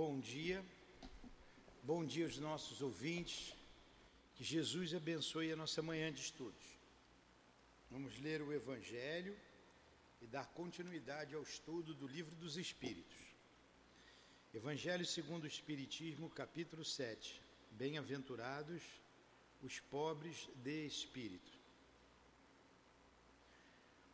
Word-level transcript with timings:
Bom 0.00 0.20
dia, 0.20 0.64
bom 1.82 2.04
dia 2.06 2.24
aos 2.24 2.38
nossos 2.38 2.80
ouvintes, 2.80 3.52
que 4.36 4.44
Jesus 4.44 4.94
abençoe 4.94 5.50
a 5.50 5.56
nossa 5.56 5.82
manhã 5.82 6.12
de 6.12 6.20
estudos. 6.20 6.66
Vamos 7.90 8.16
ler 8.20 8.40
o 8.40 8.52
Evangelho 8.52 9.36
e 10.22 10.26
dar 10.28 10.46
continuidade 10.60 11.34
ao 11.34 11.42
estudo 11.42 11.94
do 11.94 12.06
Livro 12.06 12.32
dos 12.36 12.56
Espíritos. 12.56 13.18
Evangelho 14.54 15.04
segundo 15.04 15.42
o 15.42 15.48
Espiritismo, 15.48 16.30
capítulo 16.30 16.84
7. 16.84 17.42
Bem-aventurados 17.72 18.84
os 19.60 19.80
pobres 19.80 20.48
de 20.62 20.86
espírito. 20.86 21.58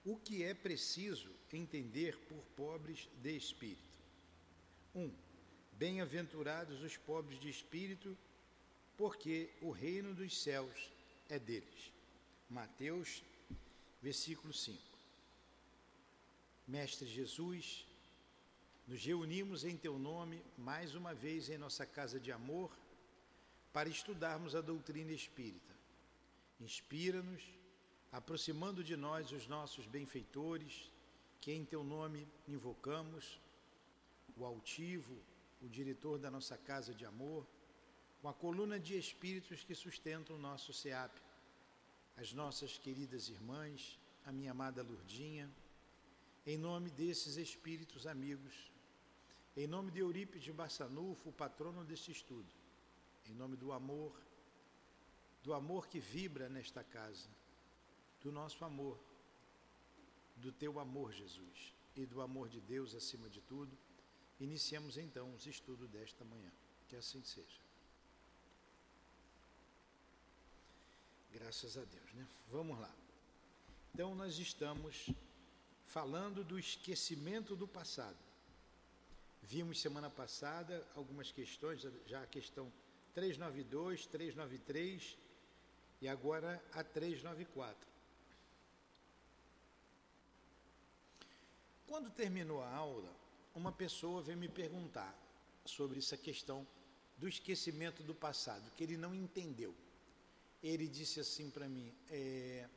O 0.02 0.16
que 0.16 0.42
é 0.44 0.54
preciso 0.54 1.30
entender 1.52 2.16
por 2.20 2.42
pobres 2.56 3.06
de 3.22 3.36
espírito? 3.36 3.92
1. 4.94 5.02
Um, 5.02 5.33
Bem-aventurados 5.78 6.82
os 6.82 6.96
pobres 6.96 7.40
de 7.40 7.48
espírito, 7.48 8.16
porque 8.96 9.50
o 9.60 9.70
reino 9.70 10.14
dos 10.14 10.40
céus 10.40 10.90
é 11.28 11.38
deles. 11.38 11.92
Mateus, 12.48 13.22
versículo 14.00 14.52
5. 14.52 14.78
Mestre 16.66 17.06
Jesus, 17.08 17.84
nos 18.86 19.04
reunimos 19.04 19.64
em 19.64 19.76
teu 19.76 19.98
nome 19.98 20.42
mais 20.56 20.94
uma 20.94 21.12
vez 21.12 21.50
em 21.50 21.58
nossa 21.58 21.84
casa 21.84 22.20
de 22.20 22.30
amor 22.30 22.70
para 23.72 23.88
estudarmos 23.88 24.54
a 24.54 24.60
doutrina 24.60 25.10
espírita. 25.10 25.74
Inspira-nos, 26.60 27.42
aproximando 28.12 28.84
de 28.84 28.96
nós 28.96 29.32
os 29.32 29.48
nossos 29.48 29.86
benfeitores, 29.86 30.90
que 31.40 31.50
em 31.52 31.64
teu 31.64 31.82
nome 31.82 32.28
invocamos, 32.46 33.40
o 34.36 34.44
altivo, 34.44 35.16
o 35.64 35.68
diretor 35.68 36.18
da 36.18 36.30
nossa 36.30 36.58
casa 36.58 36.94
de 36.94 37.06
amor, 37.06 37.46
com 38.20 38.28
a 38.28 38.34
coluna 38.34 38.78
de 38.78 38.98
espíritos 38.98 39.64
que 39.64 39.74
sustentam 39.74 40.36
o 40.36 40.38
nosso 40.38 40.72
SEAP, 40.72 41.12
as 42.16 42.32
nossas 42.32 42.76
queridas 42.76 43.28
irmãs, 43.28 43.98
a 44.26 44.30
minha 44.30 44.50
amada 44.50 44.82
Lurdinha, 44.82 45.50
em 46.46 46.58
nome 46.58 46.90
desses 46.90 47.36
espíritos 47.36 48.06
amigos, 48.06 48.70
em 49.56 49.66
nome 49.66 49.90
de 49.90 50.00
Eurípides 50.00 50.54
Barçanufo, 50.54 51.30
o 51.30 51.32
patrono 51.32 51.82
desse 51.84 52.10
estudo, 52.10 52.52
em 53.26 53.34
nome 53.34 53.56
do 53.56 53.72
amor, 53.72 54.14
do 55.42 55.54
amor 55.54 55.88
que 55.88 55.98
vibra 55.98 56.48
nesta 56.48 56.84
casa, 56.84 57.28
do 58.20 58.30
nosso 58.30 58.64
amor, 58.64 58.98
do 60.36 60.52
teu 60.52 60.78
amor, 60.78 61.12
Jesus, 61.12 61.74
e 61.96 62.04
do 62.04 62.20
amor 62.20 62.48
de 62.48 62.60
Deus 62.60 62.94
acima 62.94 63.30
de 63.30 63.40
tudo, 63.40 63.76
iniciamos 64.40 64.96
então 64.96 65.32
os 65.34 65.46
estudos 65.46 65.88
desta 65.88 66.24
manhã. 66.24 66.50
Que 66.88 66.96
assim 66.96 67.22
seja. 67.22 67.64
Graças 71.32 71.76
a 71.76 71.84
Deus, 71.84 72.12
né? 72.12 72.26
Vamos 72.50 72.78
lá. 72.78 72.94
Então 73.92 74.14
nós 74.14 74.38
estamos 74.38 75.10
falando 75.86 76.44
do 76.44 76.58
esquecimento 76.58 77.56
do 77.56 77.66
passado. 77.66 78.18
Vimos 79.42 79.80
semana 79.80 80.08
passada 80.08 80.86
algumas 80.94 81.30
questões, 81.30 81.86
já 82.06 82.22
a 82.22 82.26
questão 82.26 82.72
392, 83.14 84.06
393 84.06 85.16
e 86.00 86.08
agora 86.08 86.62
a 86.72 86.82
394. 86.82 87.88
Quando 91.86 92.10
terminou 92.10 92.62
a 92.62 92.74
aula, 92.74 93.14
uma 93.54 93.72
pessoa 93.72 94.22
veio 94.22 94.38
me 94.38 94.48
perguntar 94.48 95.16
sobre 95.64 95.98
essa 95.98 96.16
questão 96.16 96.66
do 97.16 97.28
esquecimento 97.28 98.02
do 98.02 98.14
passado, 98.14 98.70
que 98.76 98.82
ele 98.82 98.96
não 98.96 99.14
entendeu. 99.14 99.74
Ele 100.62 100.88
disse 100.88 101.20
assim 101.20 101.50
para 101.50 101.68
mim: 101.68 101.94
é, 102.10 102.68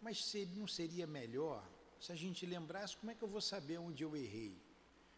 Mas 0.00 0.24
se 0.24 0.46
não 0.46 0.66
seria 0.66 1.06
melhor 1.06 1.66
se 2.00 2.12
a 2.12 2.14
gente 2.14 2.44
lembrasse 2.44 2.96
como 2.96 3.10
é 3.10 3.14
que 3.14 3.24
eu 3.24 3.28
vou 3.28 3.40
saber 3.40 3.78
onde 3.78 4.04
eu 4.04 4.14
errei? 4.14 4.54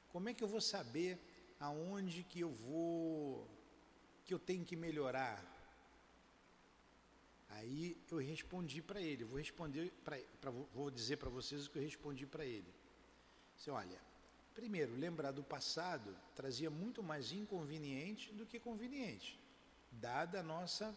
Como 0.08 0.28
é 0.28 0.34
que 0.34 0.42
eu 0.42 0.48
vou 0.48 0.60
saber 0.60 1.18
aonde 1.58 2.22
que 2.22 2.40
eu 2.40 2.50
vou 2.50 3.48
que 4.24 4.32
eu 4.32 4.38
tenho 4.38 4.64
que 4.64 4.76
melhorar? 4.76 5.44
Aí 7.48 7.96
eu 8.10 8.18
respondi 8.18 8.82
para 8.82 9.00
ele, 9.00 9.24
vou 9.24 9.38
responder 9.38 9.92
pra, 10.04 10.18
vou 10.72 10.90
dizer 10.90 11.16
para 11.16 11.30
vocês 11.30 11.66
o 11.66 11.70
que 11.70 11.78
eu 11.78 11.82
respondi 11.82 12.26
para 12.26 12.44
ele. 12.44 12.72
Você 13.56 13.70
olha, 13.70 14.00
primeiro, 14.54 14.94
lembrar 14.94 15.32
do 15.32 15.42
passado 15.42 16.16
trazia 16.34 16.70
muito 16.70 17.02
mais 17.02 17.32
inconveniente 17.32 18.32
do 18.32 18.46
que 18.46 18.60
conveniente, 18.60 19.40
dada 19.90 20.40
a 20.40 20.42
nossa 20.42 20.94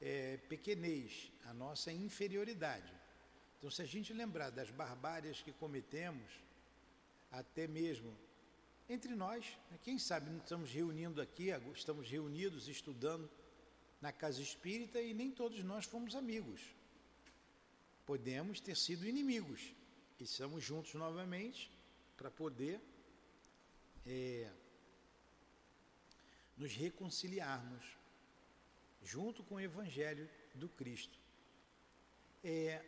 é, 0.00 0.38
pequenez, 0.48 1.30
a 1.44 1.52
nossa 1.52 1.92
inferioridade. 1.92 2.92
Então, 3.58 3.70
se 3.70 3.82
a 3.82 3.86
gente 3.86 4.12
lembrar 4.12 4.50
das 4.50 4.70
barbárias 4.70 5.40
que 5.40 5.52
cometemos, 5.52 6.30
até 7.30 7.66
mesmo 7.66 8.16
entre 8.88 9.14
nós. 9.14 9.58
Né? 9.70 9.78
Quem 9.82 9.98
sabe 9.98 10.30
não 10.30 10.38
estamos 10.38 10.70
reunindo 10.70 11.20
aqui, 11.20 11.48
estamos 11.74 12.08
reunidos 12.08 12.68
estudando 12.68 13.30
na 14.00 14.12
casa 14.12 14.40
espírita 14.40 15.00
e 15.00 15.14
nem 15.14 15.30
todos 15.30 15.62
nós 15.64 15.84
fomos 15.84 16.14
amigos. 16.14 16.60
Podemos 18.06 18.60
ter 18.60 18.76
sido 18.76 19.06
inimigos 19.06 19.74
e 20.18 20.24
estamos 20.24 20.62
juntos 20.62 20.94
novamente 20.94 21.70
para 22.16 22.30
poder 22.30 22.80
é, 24.06 24.50
nos 26.56 26.74
reconciliarmos 26.74 27.84
junto 29.02 29.42
com 29.44 29.56
o 29.56 29.60
Evangelho 29.60 30.28
do 30.54 30.68
Cristo. 30.68 31.18
É, 32.42 32.84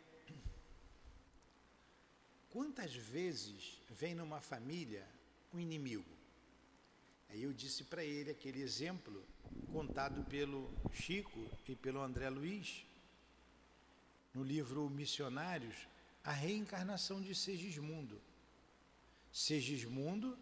quantas 2.49 2.95
vezes 2.95 3.79
vem 3.89 4.15
numa 4.15 4.41
família 4.41 5.07
o 5.51 5.59
inimigo. 5.59 6.17
Aí 7.29 7.43
eu 7.43 7.51
disse 7.51 7.83
para 7.83 8.03
ele 8.03 8.31
aquele 8.31 8.61
exemplo 8.61 9.23
contado 9.71 10.23
pelo 10.25 10.71
Chico 10.93 11.49
e 11.67 11.75
pelo 11.75 12.01
André 12.01 12.29
Luiz, 12.29 12.85
no 14.33 14.43
livro 14.43 14.89
Missionários, 14.89 15.87
a 16.27 16.33
reencarnação 16.33 17.21
de 17.21 17.33
Segismundo. 17.33 18.21
Segismundo 19.31 20.37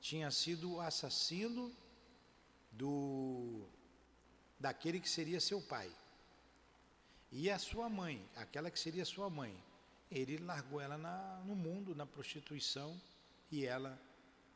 tinha 0.00 0.30
sido 0.30 0.74
o 0.74 0.80
assassino 0.80 1.74
do 2.70 3.66
daquele 4.60 5.00
que 5.00 5.10
seria 5.10 5.40
seu 5.40 5.60
pai. 5.60 5.90
E 7.32 7.50
a 7.50 7.58
sua 7.58 7.88
mãe, 7.88 8.24
aquela 8.36 8.70
que 8.70 8.78
seria 8.78 9.04
sua 9.04 9.28
mãe, 9.28 9.52
ele 10.12 10.38
largou 10.38 10.80
ela 10.80 10.96
na, 10.96 11.42
no 11.44 11.56
mundo, 11.56 11.92
na 11.92 12.06
prostituição, 12.06 13.00
e 13.50 13.66
ela 13.66 14.00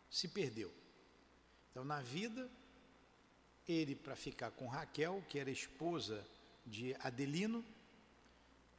se 0.08 0.28
perdeu. 0.28 0.72
Então, 1.70 1.84
na 1.84 2.00
vida, 2.00 2.48
ele, 3.66 3.96
para 3.96 4.14
ficar 4.14 4.52
com 4.52 4.68
Raquel, 4.68 5.24
que 5.28 5.36
era 5.36 5.50
esposa 5.50 6.24
de 6.64 6.94
Adelino, 7.00 7.64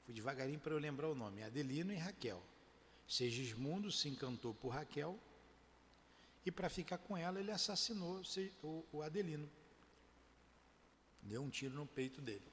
fui 0.06 0.14
devagarinho 0.14 0.60
para 0.60 0.74
eu 0.74 0.78
lembrar 0.78 1.10
o 1.10 1.16
nome, 1.16 1.44
Adelino 1.44 1.92
e 1.92 1.98
Raquel. 1.98 2.42
Segismundo 3.08 3.92
se 3.92 4.08
encantou 4.08 4.54
por 4.54 4.70
Raquel 4.70 5.20
e, 6.46 6.52
para 6.52 6.70
ficar 6.70 7.00
com 7.00 7.18
ela, 7.18 7.40
ele 7.40 7.52
assassinou 7.52 8.22
o 8.92 9.02
Adelino. 9.02 9.50
Deu 11.22 11.42
um 11.42 11.50
tiro 11.50 11.74
no 11.74 11.88
peito 11.88 12.22
dele. 12.22 12.46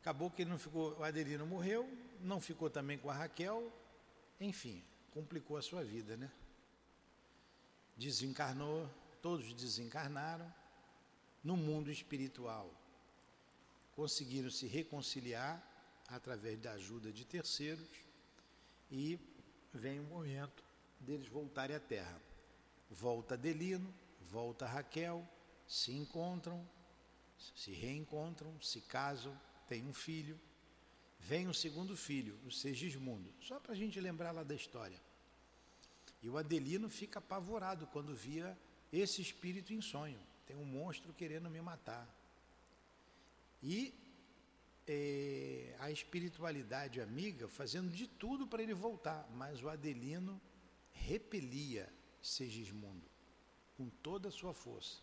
Acabou 0.00 0.30
que 0.30 0.42
ele 0.42 0.50
não 0.50 0.58
ficou, 0.58 0.98
o 0.98 1.04
Adelino 1.04 1.46
morreu, 1.46 1.88
não 2.20 2.40
ficou 2.40 2.68
também 2.68 2.98
com 2.98 3.08
a 3.08 3.14
Raquel, 3.14 3.72
enfim, 4.40 4.84
complicou 5.12 5.56
a 5.56 5.62
sua 5.62 5.82
vida, 5.82 6.16
né? 6.16 6.30
Desencarnou, 7.96 8.90
todos 9.22 9.54
desencarnaram 9.54 10.52
no 11.42 11.56
mundo 11.56 11.90
espiritual. 11.90 12.70
Conseguiram 13.94 14.50
se 14.50 14.66
reconciliar 14.66 15.62
através 16.08 16.58
da 16.58 16.72
ajuda 16.72 17.12
de 17.12 17.24
terceiros 17.24 17.88
e 18.90 19.18
vem 19.72 20.00
o 20.00 20.04
momento 20.04 20.62
deles 21.00 21.28
voltarem 21.28 21.76
à 21.76 21.80
Terra. 21.80 22.20
Volta 22.90 23.36
Delino, 23.36 23.92
volta 24.20 24.66
Raquel, 24.66 25.26
se 25.66 25.92
encontram, 25.92 26.68
se 27.54 27.72
reencontram, 27.72 28.60
se 28.60 28.80
casam, 28.80 29.38
têm 29.68 29.86
um 29.86 29.94
filho 29.94 30.38
Vem 31.26 31.48
o 31.48 31.54
segundo 31.54 31.96
filho, 31.96 32.38
o 32.44 32.50
Segismundo, 32.50 33.32
só 33.40 33.58
para 33.58 33.72
a 33.72 33.74
gente 33.74 33.98
lembrar 33.98 34.30
lá 34.30 34.42
da 34.42 34.54
história. 34.54 35.00
E 36.22 36.28
o 36.28 36.36
Adelino 36.36 36.90
fica 36.90 37.18
apavorado 37.18 37.86
quando 37.86 38.14
via 38.14 38.56
esse 38.92 39.22
espírito 39.22 39.72
em 39.72 39.80
sonho. 39.80 40.20
Tem 40.46 40.54
um 40.54 40.66
monstro 40.66 41.14
querendo 41.14 41.48
me 41.48 41.62
matar. 41.62 42.06
E 43.66 43.94
é, 44.86 45.74
a 45.78 45.90
espiritualidade 45.90 47.00
amiga 47.00 47.48
fazendo 47.48 47.90
de 47.90 48.06
tudo 48.06 48.46
para 48.46 48.62
ele 48.62 48.74
voltar, 48.74 49.26
mas 49.34 49.62
o 49.62 49.70
Adelino 49.70 50.38
repelia 50.92 51.90
Segismundo 52.20 53.10
com 53.74 53.88
toda 53.88 54.28
a 54.28 54.32
sua 54.32 54.52
força. 54.52 54.98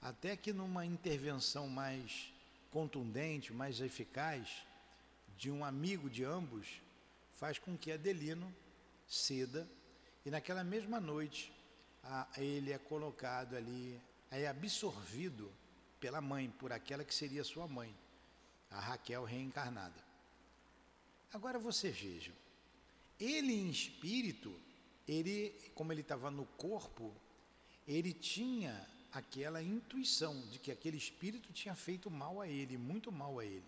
Até 0.00 0.36
que 0.36 0.52
numa 0.52 0.84
intervenção 0.84 1.68
mais 1.68 2.32
contundente, 2.70 3.52
mais 3.52 3.80
eficaz, 3.80 4.62
de 5.36 5.50
um 5.50 5.64
amigo 5.64 6.10
de 6.10 6.24
ambos, 6.24 6.82
faz 7.32 7.58
com 7.58 7.78
que 7.78 7.90
Adelino 7.90 8.54
ceda 9.06 9.66
e 10.24 10.30
naquela 10.30 10.62
mesma 10.62 11.00
noite 11.00 11.50
a, 12.02 12.28
ele 12.36 12.72
é 12.72 12.78
colocado 12.78 13.56
ali, 13.56 13.98
é 14.30 14.46
absorvido 14.46 15.50
pela 16.00 16.20
mãe, 16.20 16.50
por 16.50 16.72
aquela 16.72 17.04
que 17.04 17.14
seria 17.14 17.44
sua 17.44 17.66
mãe, 17.66 17.94
a 18.70 18.80
Raquel 18.80 19.24
reencarnada. 19.24 20.02
Agora 21.32 21.58
você 21.58 21.90
veja, 21.90 22.32
ele 23.18 23.52
em 23.52 23.68
espírito, 23.68 24.54
ele, 25.06 25.54
como 25.74 25.92
ele 25.92 26.00
estava 26.00 26.30
no 26.30 26.46
corpo, 26.46 27.14
ele 27.86 28.12
tinha 28.12 28.86
aquela 29.12 29.62
intuição 29.62 30.40
de 30.48 30.58
que 30.58 30.70
aquele 30.70 30.96
espírito 30.96 31.52
tinha 31.52 31.74
feito 31.74 32.10
mal 32.10 32.40
a 32.40 32.48
ele, 32.48 32.76
muito 32.76 33.10
mal 33.10 33.38
a 33.38 33.44
ele. 33.44 33.64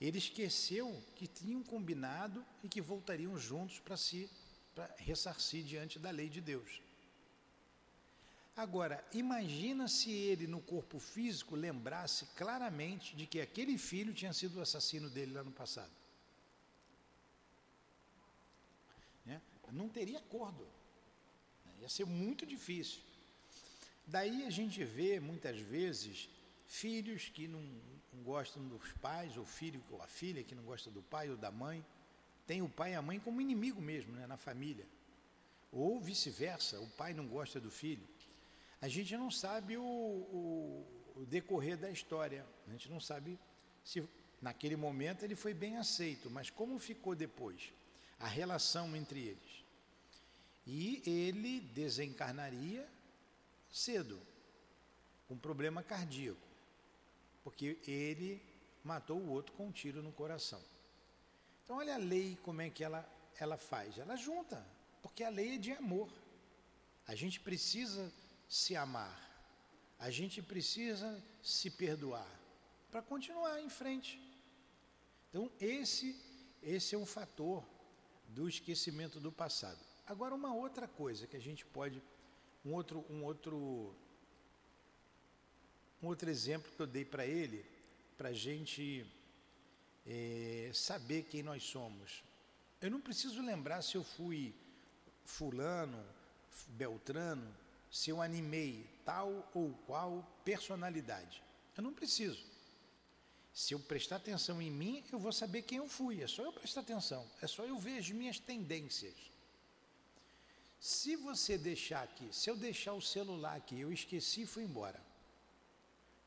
Ele 0.00 0.18
esqueceu 0.18 1.02
que 1.14 1.26
tinham 1.26 1.62
combinado 1.62 2.44
e 2.64 2.68
que 2.68 2.80
voltariam 2.80 3.36
juntos 3.38 3.78
para 3.78 3.96
se 3.96 4.30
para 4.74 4.94
ressarcir 4.98 5.64
diante 5.64 5.98
da 5.98 6.10
lei 6.10 6.28
de 6.28 6.40
Deus. 6.40 6.80
Agora, 8.60 9.02
imagina 9.14 9.88
se 9.88 10.10
ele 10.12 10.46
no 10.46 10.60
corpo 10.60 10.98
físico 10.98 11.56
lembrasse 11.56 12.26
claramente 12.36 13.16
de 13.16 13.26
que 13.26 13.40
aquele 13.40 13.78
filho 13.78 14.12
tinha 14.12 14.34
sido 14.34 14.58
o 14.58 14.60
assassino 14.60 15.08
dele 15.08 15.32
lá 15.32 15.42
no 15.42 15.50
passado. 15.50 15.90
Né? 19.24 19.40
Não 19.72 19.88
teria 19.88 20.18
acordo. 20.18 20.68
Ia 21.80 21.88
ser 21.88 22.04
muito 22.04 22.44
difícil. 22.44 23.00
Daí 24.06 24.44
a 24.44 24.50
gente 24.50 24.84
vê 24.84 25.18
muitas 25.18 25.58
vezes 25.58 26.28
filhos 26.66 27.30
que 27.30 27.48
não, 27.48 27.62
não 28.12 28.22
gostam 28.22 28.62
dos 28.68 28.92
pais, 29.00 29.38
ou 29.38 29.46
filho 29.46 29.82
ou 29.90 30.02
a 30.02 30.06
filha 30.06 30.44
que 30.44 30.54
não 30.54 30.64
gosta 30.64 30.90
do 30.90 31.00
pai 31.00 31.30
ou 31.30 31.36
da 31.38 31.50
mãe, 31.50 31.82
tem 32.46 32.60
o 32.60 32.68
pai 32.68 32.92
e 32.92 32.94
a 32.94 33.00
mãe 33.00 33.18
como 33.18 33.40
inimigo 33.40 33.80
mesmo 33.80 34.12
né, 34.12 34.26
na 34.26 34.36
família. 34.36 34.86
Ou 35.72 35.98
vice-versa, 35.98 36.78
o 36.78 36.90
pai 36.90 37.14
não 37.14 37.26
gosta 37.26 37.58
do 37.58 37.70
filho. 37.70 38.06
A 38.80 38.88
gente 38.88 39.16
não 39.16 39.30
sabe 39.30 39.76
o, 39.76 39.82
o, 39.82 40.86
o 41.16 41.26
decorrer 41.26 41.76
da 41.76 41.90
história, 41.90 42.46
a 42.66 42.70
gente 42.70 42.90
não 42.90 43.00
sabe 43.00 43.38
se 43.84 44.02
naquele 44.40 44.76
momento 44.76 45.22
ele 45.22 45.36
foi 45.36 45.52
bem 45.52 45.76
aceito, 45.76 46.30
mas 46.30 46.48
como 46.48 46.78
ficou 46.78 47.14
depois 47.14 47.72
a 48.18 48.26
relação 48.26 48.96
entre 48.96 49.20
eles. 49.20 49.64
E 50.66 51.02
ele 51.04 51.60
desencarnaria 51.60 52.88
cedo, 53.70 54.20
com 55.28 55.36
problema 55.36 55.82
cardíaco, 55.82 56.40
porque 57.44 57.78
ele 57.86 58.42
matou 58.82 59.18
o 59.18 59.30
outro 59.30 59.52
com 59.54 59.66
um 59.66 59.72
tiro 59.72 60.02
no 60.02 60.12
coração. 60.12 60.60
Então 61.64 61.76
olha 61.76 61.94
a 61.94 61.98
lei 61.98 62.38
como 62.42 62.60
é 62.62 62.70
que 62.70 62.82
ela, 62.82 63.08
ela 63.38 63.56
faz. 63.56 63.98
Ela 63.98 64.16
junta, 64.16 64.64
porque 65.02 65.22
a 65.22 65.28
lei 65.28 65.54
é 65.54 65.58
de 65.58 65.72
amor. 65.72 66.10
A 67.06 67.14
gente 67.14 67.40
precisa 67.40 68.12
se 68.50 68.74
amar. 68.74 69.16
A 69.98 70.10
gente 70.10 70.42
precisa 70.42 71.22
se 71.40 71.70
perdoar 71.70 72.28
para 72.90 73.00
continuar 73.00 73.60
em 73.62 73.70
frente. 73.70 74.20
Então 75.28 75.50
esse 75.60 76.20
esse 76.62 76.94
é 76.94 76.98
um 76.98 77.06
fator 77.06 77.64
do 78.28 78.48
esquecimento 78.48 79.18
do 79.18 79.32
passado. 79.32 79.78
Agora 80.06 80.34
uma 80.34 80.52
outra 80.52 80.86
coisa 80.86 81.26
que 81.26 81.36
a 81.36 81.40
gente 81.40 81.64
pode 81.64 82.02
um 82.64 82.74
outro, 82.74 83.04
um 83.08 83.24
outro, 83.24 83.94
um 86.02 86.06
outro 86.08 86.28
exemplo 86.28 86.70
que 86.70 86.80
eu 86.80 86.86
dei 86.86 87.04
para 87.04 87.24
ele, 87.24 87.64
para 88.18 88.28
a 88.30 88.32
gente 88.32 89.06
é, 90.06 90.70
saber 90.74 91.22
quem 91.22 91.42
nós 91.42 91.62
somos. 91.62 92.22
Eu 92.80 92.90
não 92.90 93.00
preciso 93.00 93.40
lembrar 93.40 93.82
se 93.82 93.94
eu 93.94 94.04
fui 94.04 94.54
fulano, 95.24 96.04
beltrano, 96.68 97.54
se 97.90 98.10
eu 98.10 98.22
animei 98.22 98.88
tal 99.04 99.50
ou 99.52 99.72
qual 99.86 100.24
personalidade. 100.44 101.42
Eu 101.76 101.82
não 101.82 101.92
preciso. 101.92 102.44
Se 103.52 103.74
eu 103.74 103.80
prestar 103.80 104.16
atenção 104.16 104.62
em 104.62 104.70
mim, 104.70 105.04
eu 105.10 105.18
vou 105.18 105.32
saber 105.32 105.62
quem 105.62 105.78
eu 105.78 105.88
fui. 105.88 106.22
É 106.22 106.28
só 106.28 106.42
eu 106.42 106.52
prestar 106.52 106.80
atenção. 106.80 107.28
É 107.42 107.46
só 107.46 107.64
eu 107.64 107.78
ver 107.78 107.98
as 107.98 108.10
minhas 108.10 108.38
tendências. 108.38 109.14
Se 110.78 111.16
você 111.16 111.58
deixar 111.58 112.02
aqui, 112.02 112.28
se 112.32 112.48
eu 112.48 112.56
deixar 112.56 112.94
o 112.94 113.02
celular 113.02 113.56
aqui, 113.56 113.80
eu 113.80 113.92
esqueci 113.92 114.42
e 114.42 114.46
fui 114.46 114.64
embora. 114.64 115.00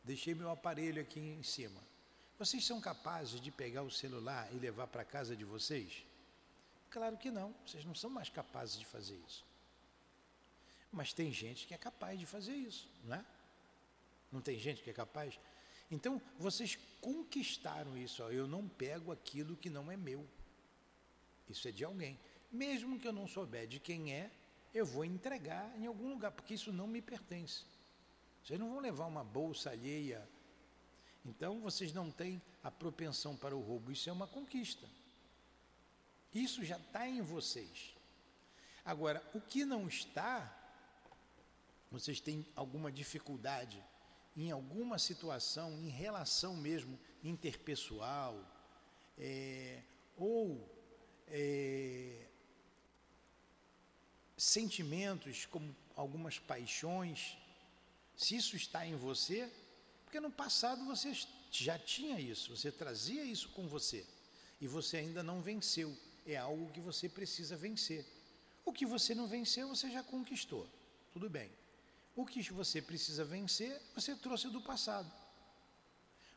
Deixei 0.04 0.36
meu 0.36 0.51
aparelho 0.51 1.01
aqui 1.01 1.19
em 1.19 1.42
cima. 1.44 1.81
Vocês 2.38 2.65
são 2.65 2.81
capazes 2.81 3.39
de 3.39 3.51
pegar 3.51 3.83
o 3.83 3.92
celular 3.92 4.48
e 4.54 4.57
levar 4.57 4.88
para 4.88 5.06
casa 5.06 5.36
de 5.36 5.45
vocês? 5.45 6.04
Claro 6.89 7.18
que 7.18 7.31
não, 7.31 7.56
vocês 7.65 7.86
não 7.86 7.95
são 7.95 8.10
mais 8.10 8.30
capazes 8.30 8.77
de 8.77 8.86
fazer 8.86 9.19
isso. 9.27 9.44
Mas 10.93 11.11
tem 11.11 11.31
gente 11.31 11.65
que 11.65 11.73
é 11.73 11.77
capaz 11.77 12.19
de 12.19 12.25
fazer 12.25 12.53
isso, 12.53 12.87
não 13.03 13.15
é? 13.15 13.25
Não 14.31 14.41
tem 14.41 14.59
gente 14.59 14.83
que 14.83 14.89
é 14.91 14.93
capaz? 14.93 15.39
Então, 15.89 16.21
vocês 16.37 16.77
conquistaram 17.01 17.97
isso. 17.97 18.23
Ó, 18.23 18.29
eu 18.29 18.47
não 18.47 18.67
pego 18.67 19.11
aquilo 19.11 19.57
que 19.57 19.69
não 19.69 19.91
é 19.91 19.97
meu. 19.97 20.25
Isso 21.49 21.67
é 21.67 21.71
de 21.71 21.83
alguém. 21.83 22.19
Mesmo 22.51 22.99
que 22.99 23.07
eu 23.07 23.13
não 23.13 23.27
souber 23.27 23.67
de 23.67 23.79
quem 23.79 24.13
é, 24.13 24.31
eu 24.73 24.85
vou 24.85 25.03
entregar 25.03 25.75
em 25.77 25.87
algum 25.87 26.09
lugar, 26.09 26.31
porque 26.31 26.53
isso 26.53 26.71
não 26.71 26.87
me 26.87 27.01
pertence. 27.01 27.63
Vocês 28.43 28.59
não 28.59 28.69
vão 28.69 28.79
levar 28.79 29.07
uma 29.07 29.23
bolsa 29.23 29.71
alheia. 29.71 30.27
Então 31.25 31.59
vocês 31.59 31.93
não 31.93 32.11
têm 32.11 32.41
a 32.63 32.69
propensão 32.69 33.35
para 33.35 33.55
o 33.55 33.61
roubo. 33.61 33.91
Isso 33.91 34.09
é 34.09 34.13
uma 34.13 34.27
conquista. 34.27 34.87
Isso 36.33 36.63
já 36.63 36.77
está 36.77 37.07
em 37.07 37.21
vocês. 37.21 37.95
Agora, 38.83 39.23
o 39.33 39.39
que 39.39 39.63
não 39.63 39.87
está, 39.87 40.62
vocês 41.93 42.19
têm 42.19 42.43
alguma 42.55 42.91
dificuldade 42.91 43.79
em 44.35 44.49
alguma 44.49 44.97
situação, 44.97 45.71
em 45.73 45.89
relação 45.89 46.55
mesmo 46.55 46.99
interpessoal, 47.23 48.35
é, 49.15 49.83
ou 50.17 50.67
é, 51.27 52.25
sentimentos, 54.35 55.45
como 55.45 55.75
algumas 55.95 56.39
paixões, 56.39 57.38
se 58.17 58.35
isso 58.35 58.55
está 58.55 58.88
em 58.88 58.95
você, 58.95 59.47
porque 60.03 60.19
no 60.19 60.31
passado 60.31 60.83
você 60.85 61.15
já 61.51 61.77
tinha 61.77 62.19
isso, 62.19 62.55
você 62.55 62.71
trazia 62.71 63.23
isso 63.23 63.50
com 63.50 63.67
você 63.67 64.03
e 64.59 64.67
você 64.67 64.97
ainda 64.97 65.21
não 65.21 65.43
venceu. 65.43 65.95
É 66.25 66.38
algo 66.38 66.71
que 66.71 66.79
você 66.79 67.07
precisa 67.07 67.55
vencer. 67.55 68.03
O 68.65 68.73
que 68.73 68.85
você 68.85 69.13
não 69.13 69.27
venceu, 69.27 69.67
você 69.67 69.91
já 69.91 70.01
conquistou. 70.01 70.67
Tudo 71.12 71.29
bem. 71.29 71.51
O 72.15 72.25
que 72.25 72.41
você 72.51 72.82
precisa 72.82 73.25
vencer, 73.25 73.82
você 73.96 74.15
trouxe 74.15 74.50
do 74.50 74.62
passado. 74.62 75.12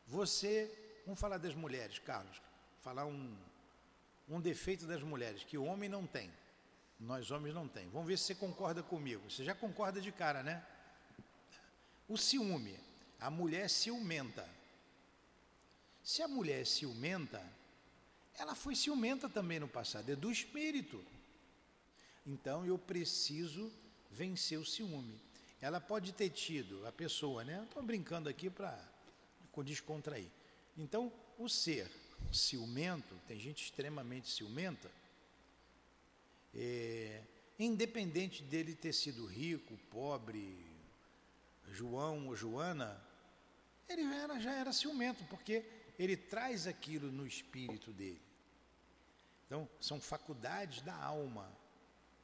Você, 0.07 1.01
vamos 1.05 1.19
falar 1.19 1.37
das 1.37 1.53
mulheres, 1.53 1.99
Carlos, 1.99 2.41
falar 2.81 3.05
um, 3.05 3.37
um 4.27 4.41
defeito 4.41 4.87
das 4.87 5.03
mulheres 5.03 5.43
que 5.43 5.57
o 5.57 5.65
homem 5.65 5.89
não 5.89 6.07
tem. 6.07 6.31
Nós 6.99 7.29
homens 7.29 7.53
não 7.53 7.67
tem. 7.67 7.87
Vamos 7.89 8.07
ver 8.07 8.17
se 8.17 8.25
você 8.25 8.35
concorda 8.35 8.81
comigo. 8.81 9.29
Você 9.29 9.43
já 9.43 9.53
concorda 9.53 10.01
de 10.01 10.11
cara, 10.11 10.41
né? 10.41 10.65
O 12.07 12.17
ciúme. 12.17 12.79
A 13.19 13.29
mulher 13.29 13.69
ciumenta. 13.69 14.47
Se 16.03 16.23
a 16.23 16.27
mulher 16.27 16.61
é 16.61 16.65
ciumenta, 16.65 17.43
ela 18.35 18.55
foi 18.55 18.75
ciumenta 18.75 19.27
também 19.27 19.59
no 19.59 19.67
passado, 19.67 20.09
é 20.09 20.15
do 20.15 20.31
espírito. 20.31 21.03
Então 22.25 22.65
eu 22.65 22.77
preciso 22.77 23.71
vencer 24.09 24.57
o 24.57 24.65
ciúme. 24.65 25.19
Ela 25.59 25.81
pode 25.81 26.13
ter 26.13 26.29
tido, 26.29 26.85
a 26.85 26.91
pessoa, 26.91 27.43
né? 27.43 27.63
Estou 27.63 27.81
brincando 27.81 28.29
aqui 28.29 28.49
para 28.49 28.79
descontrair. 29.63 30.29
Então, 30.77 31.11
o 31.39 31.49
ser 31.49 31.89
ciumento, 32.31 33.15
tem 33.27 33.39
gente 33.39 33.63
extremamente 33.63 34.29
ciumenta, 34.29 34.91
é, 36.53 37.23
independente 37.57 38.43
dele 38.43 38.75
ter 38.75 38.93
sido 38.93 39.25
rico, 39.25 39.77
pobre, 39.89 40.63
João 41.71 42.27
ou 42.27 42.35
Joana, 42.35 43.01
ele 43.89 44.03
era, 44.03 44.39
já 44.39 44.53
era 44.53 44.71
ciumento, 44.71 45.23
porque 45.25 45.65
ele 45.97 46.15
traz 46.15 46.67
aquilo 46.67 47.11
no 47.11 47.25
espírito 47.25 47.91
dele. 47.91 48.21
Então, 49.45 49.67
são 49.79 49.99
faculdades 49.99 50.81
da 50.81 50.95
alma, 50.95 51.51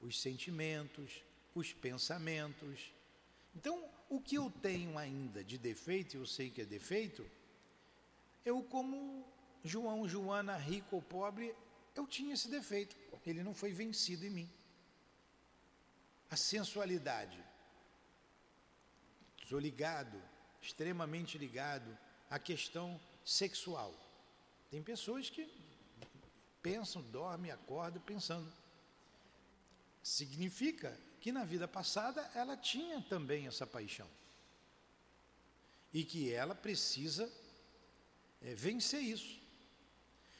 os 0.01 0.19
sentimentos, 0.19 1.23
os 1.55 1.71
pensamentos. 1.71 2.91
Então, 3.55 3.89
o 4.09 4.19
que 4.19 4.35
eu 4.35 4.51
tenho 4.61 4.97
ainda 4.97 5.43
de 5.43 5.57
defeito, 5.57 6.17
eu 6.17 6.25
sei 6.25 6.49
que 6.49 6.61
é 6.61 6.65
defeito, 6.65 7.29
eu, 8.45 8.61
como 8.63 9.25
João, 9.63 10.07
Joana, 10.07 10.57
rico 10.57 10.97
ou 10.97 11.01
pobre, 11.01 11.55
eu 11.95 12.05
tinha 12.07 12.33
esse 12.33 12.49
defeito. 12.49 12.95
Ele 13.25 13.41
não 13.43 13.53
foi 13.53 13.71
vencido 13.71 14.25
em 14.25 14.29
mim. 14.29 14.49
a 16.29 16.35
sensualidade. 16.35 17.37
Estou 19.37 19.59
ligado, 19.59 20.19
extremamente 20.59 21.37
ligado 21.37 21.95
à 22.27 22.39
questão 22.39 22.99
sexual. 23.23 23.93
Tem 24.71 24.81
pessoas 24.81 25.29
que 25.29 25.47
pensam, 26.59 27.03
dormem, 27.03 27.51
acordam 27.51 28.01
pensando. 28.01 28.51
Significa 30.01 30.99
que 31.23 31.31
na 31.31 31.45
vida 31.45 31.69
passada 31.69 32.29
ela 32.35 32.57
tinha 32.57 32.99
também 32.99 33.47
essa 33.47 33.65
paixão. 33.65 34.09
E 35.93 36.03
que 36.03 36.33
ela 36.33 36.53
precisa 36.53 37.31
é, 38.41 38.53
vencer 38.53 39.01
isso. 39.01 39.41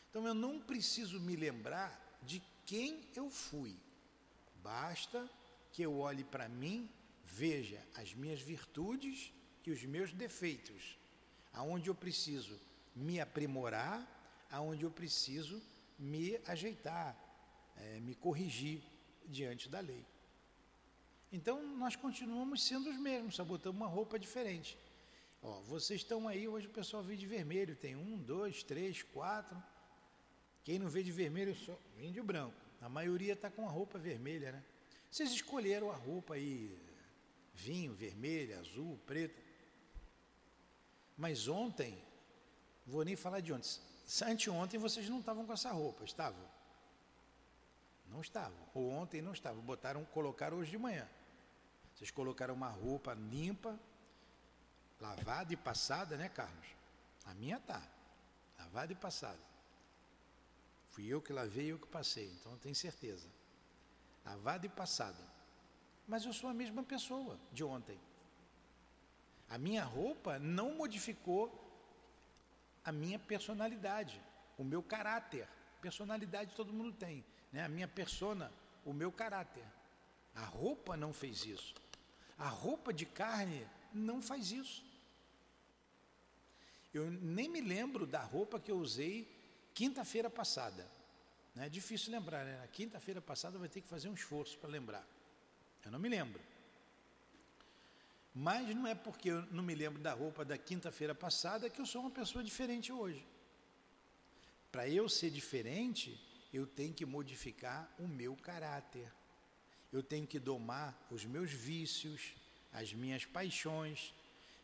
Então 0.09 0.27
eu 0.27 0.33
não 0.33 0.59
preciso 0.59 1.21
me 1.21 1.37
lembrar 1.37 2.19
de 2.21 2.43
quem 2.65 3.09
eu 3.15 3.29
fui. 3.29 3.77
Basta 4.61 5.25
que 5.71 5.81
eu 5.81 5.99
olhe 5.99 6.25
para 6.25 6.49
mim, 6.49 6.89
veja 7.23 7.81
as 7.95 8.13
minhas 8.13 8.41
virtudes 8.41 9.31
e 9.65 9.71
os 9.71 9.81
meus 9.85 10.11
defeitos, 10.11 10.99
aonde 11.53 11.89
eu 11.89 11.95
preciso 11.95 12.59
me 12.93 13.21
aprimorar, 13.21 14.05
aonde 14.51 14.83
eu 14.83 14.91
preciso 14.91 15.63
me 15.97 16.35
ajeitar, 16.45 17.17
é, 17.77 18.01
me 18.01 18.15
corrigir 18.15 18.83
diante 19.25 19.69
da 19.69 19.79
lei. 19.79 20.05
Então 21.33 21.65
nós 21.77 21.95
continuamos 21.95 22.63
sendo 22.63 22.91
os 22.91 22.97
mesmos, 22.97 23.35
só 23.35 23.43
botamos 23.43 23.81
uma 23.81 23.87
roupa 23.87 24.19
diferente. 24.19 24.77
Ó, 25.41 25.61
vocês 25.61 26.01
estão 26.01 26.27
aí, 26.27 26.47
hoje 26.47 26.67
o 26.67 26.69
pessoal 26.69 27.01
vê 27.01 27.15
de 27.15 27.25
vermelho, 27.25 27.75
tem 27.75 27.95
um, 27.95 28.19
dois, 28.19 28.61
três, 28.61 29.01
quatro. 29.01 29.61
Quem 30.63 30.77
não 30.77 30.87
vê 30.87 31.01
de 31.01 31.11
vermelho 31.11 31.55
só 31.55 31.75
vem 31.97 32.11
de 32.11 32.21
branco. 32.21 32.55
A 32.79 32.87
maioria 32.87 33.33
está 33.33 33.49
com 33.49 33.67
a 33.67 33.71
roupa 33.71 33.97
vermelha, 33.97 34.51
né? 34.51 34.63
Vocês 35.09 35.31
escolheram 35.31 35.89
a 35.89 35.95
roupa 35.95 36.35
aí, 36.35 36.79
vinho, 37.55 37.95
vermelha, 37.95 38.59
azul, 38.59 38.99
preta. 39.07 39.41
Mas 41.17 41.47
ontem, 41.47 41.97
vou 42.85 43.03
nem 43.03 43.15
falar 43.15 43.39
de 43.39 43.51
ontem, 43.51 43.79
anteontem 44.23 44.79
vocês 44.79 45.09
não 45.09 45.19
estavam 45.19 45.47
com 45.47 45.53
essa 45.53 45.71
roupa, 45.71 46.03
estavam? 46.05 46.47
Não 48.07 48.21
estavam. 48.21 48.57
Ou 48.75 48.87
ontem 48.91 49.19
não 49.19 49.33
estavam. 49.33 49.63
Botaram, 49.63 50.05
colocaram 50.05 50.57
hoje 50.57 50.69
de 50.69 50.77
manhã. 50.77 51.09
Vocês 51.93 52.11
colocaram 52.11 52.53
uma 52.53 52.69
roupa 52.69 53.13
limpa, 53.13 53.79
lavada 54.99 55.53
e 55.53 55.57
passada, 55.57 56.17
né, 56.17 56.29
Carlos? 56.29 56.67
A 57.25 57.33
minha 57.33 57.59
tá. 57.59 57.81
Lavada 58.57 58.91
e 58.91 58.95
passada. 58.95 59.39
Fui 60.89 61.05
eu 61.05 61.21
que 61.21 61.33
lavei 61.33 61.65
e 61.65 61.69
eu 61.69 61.79
que 61.79 61.87
passei, 61.87 62.31
então 62.39 62.51
eu 62.51 62.57
tenho 62.57 62.75
certeza. 62.75 63.27
Lavada 64.25 64.65
e 64.65 64.69
passada. 64.69 65.17
Mas 66.07 66.25
eu 66.25 66.33
sou 66.33 66.49
a 66.49 66.53
mesma 66.53 66.83
pessoa 66.83 67.39
de 67.51 67.63
ontem. 67.63 67.99
A 69.49 69.57
minha 69.57 69.83
roupa 69.83 70.39
não 70.39 70.75
modificou 70.75 71.59
a 72.83 72.91
minha 72.91 73.19
personalidade, 73.19 74.21
o 74.57 74.63
meu 74.63 74.83
caráter. 74.83 75.47
Personalidade 75.81 76.55
todo 76.55 76.73
mundo 76.73 76.93
tem, 76.93 77.23
né? 77.51 77.63
A 77.63 77.69
minha 77.69 77.87
persona, 77.87 78.51
o 78.85 78.93
meu 78.93 79.11
caráter. 79.11 79.65
A 80.35 80.45
roupa 80.45 80.97
não 80.97 81.13
fez 81.13 81.45
isso. 81.45 81.73
A 82.43 82.49
roupa 82.49 82.91
de 82.91 83.05
carne 83.05 83.65
não 83.93 84.21
faz 84.21 84.51
isso. 84.51 84.83
Eu 86.93 87.09
nem 87.09 87.47
me 87.47 87.61
lembro 87.61 88.05
da 88.05 88.21
roupa 88.21 88.59
que 88.59 88.69
eu 88.69 88.77
usei 88.77 89.25
quinta-feira 89.73 90.29
passada. 90.29 90.85
É 91.55 91.69
difícil 91.69 92.11
lembrar, 92.11 92.43
né? 92.43 92.59
Na 92.59 92.67
quinta-feira 92.67 93.21
passada 93.21 93.57
vai 93.57 93.69
ter 93.69 93.79
que 93.79 93.87
fazer 93.87 94.09
um 94.09 94.13
esforço 94.13 94.57
para 94.57 94.69
lembrar. 94.69 95.07
Eu 95.85 95.91
não 95.91 95.99
me 95.99 96.09
lembro. 96.09 96.41
Mas 98.35 98.75
não 98.75 98.87
é 98.87 98.93
porque 98.93 99.29
eu 99.31 99.43
não 99.43 99.63
me 99.63 99.73
lembro 99.73 100.01
da 100.01 100.11
roupa 100.11 100.43
da 100.43 100.57
quinta-feira 100.57 101.15
passada 101.15 101.69
que 101.69 101.79
eu 101.79 101.85
sou 101.85 102.01
uma 102.01 102.11
pessoa 102.11 102.43
diferente 102.43 102.91
hoje. 102.91 103.25
Para 104.69 104.89
eu 104.89 105.07
ser 105.07 105.29
diferente, 105.29 106.19
eu 106.51 106.67
tenho 106.67 106.93
que 106.93 107.05
modificar 107.05 107.89
o 107.97 108.05
meu 108.05 108.35
caráter. 108.35 109.09
Eu 109.93 110.01
tenho 110.01 110.25
que 110.25 110.39
domar 110.39 110.99
os 111.11 111.23
meus 111.23 111.51
vícios, 111.51 112.33
as 112.71 112.91
minhas 112.91 113.25
paixões. 113.25 114.11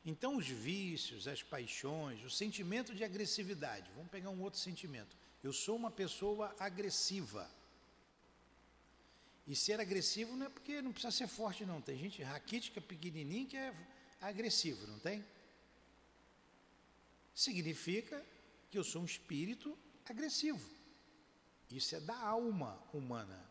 Então, 0.04 0.38
os 0.38 0.48
vícios, 0.48 1.28
as 1.28 1.44
paixões, 1.44 2.24
o 2.24 2.32
sentimento 2.32 2.96
de 2.96 3.04
agressividade. 3.04 3.92
Vamos 3.96 4.10
pegar 4.10 4.32
um 4.32 4.42
outro 4.42 4.60
sentimento. 4.60 5.16
Eu 5.44 5.54
sou 5.54 5.76
uma 5.76 5.92
pessoa 5.92 6.56
agressiva. 6.60 7.48
E 9.46 9.56
ser 9.56 9.80
agressivo 9.80 10.36
não 10.36 10.48
é 10.48 10.50
porque 10.50 10.82
não 10.82 10.92
precisa 10.92 11.12
ser 11.12 11.28
forte, 11.28 11.64
não. 11.64 11.80
Tem 11.80 11.96
gente 11.96 12.24
raquítica, 12.24 12.82
pequenininho, 12.82 13.48
que 13.48 13.56
é 13.56 13.72
agressivo, 14.20 14.88
não 14.88 14.98
tem? 14.98 15.24
Significa 17.36 18.26
que 18.72 18.80
eu 18.80 18.84
sou 18.84 19.04
um 19.04 19.06
espírito 19.06 19.78
agressivo. 20.06 20.68
Isso 21.70 21.96
é 21.96 22.00
da 22.00 22.18
alma 22.18 22.84
humana. 22.92 23.48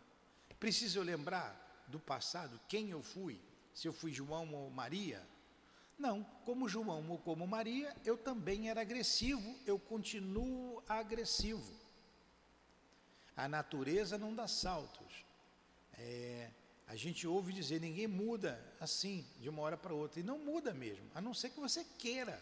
Preciso 0.59 1.01
lembrar 1.03 1.68
do 1.89 1.99
passado, 1.99 2.61
quem 2.69 2.91
eu 2.91 3.03
fui? 3.03 3.41
Se 3.75 3.89
eu 3.89 3.93
fui 3.93 4.13
João 4.13 4.55
ou 4.55 4.71
Maria? 4.71 5.27
Não, 5.99 6.23
como 6.45 6.69
João 6.69 7.11
ou 7.11 7.19
como 7.19 7.47
Maria, 7.47 7.95
eu 8.05 8.17
também 8.17 8.71
era 8.71 8.81
agressivo, 8.81 9.59
eu 9.67 9.79
continuo 9.79 10.83
agressivo. 10.89 11.77
A 13.37 13.49
natureza 13.49 14.17
não 14.17 14.35
dá 14.35 14.47
saltos. 14.47 15.25
É, 15.95 16.51
a 16.87 16.95
gente 16.97 17.27
ouve 17.27 17.53
dizer, 17.53 17.81
ninguém 17.81 18.07
muda 18.07 18.65
assim, 18.81 19.27
de 19.41 19.49
uma 19.49 19.63
hora 19.63 19.77
para 19.77 19.93
outra. 19.93 20.21
E 20.21 20.23
não 20.23 20.39
muda 20.39 20.73
mesmo, 20.73 21.05
a 21.15 21.21
não 21.21 21.35
ser 21.35 21.51
que 21.51 21.61
você 21.61 21.85
queira. 21.99 22.41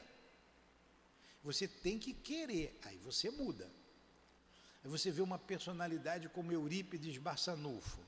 Você 1.43 1.67
tem 1.67 1.99
que 1.99 2.12
querer, 2.12 2.79
aí 2.85 2.99
você 2.99 3.31
muda. 3.31 3.71
Aí 4.85 4.91
você 4.91 5.11
vê 5.11 5.23
uma 5.23 5.38
personalidade 5.38 6.29
como 6.29 6.53
Eurípides 6.53 7.19
Barçanufo, 7.19 8.00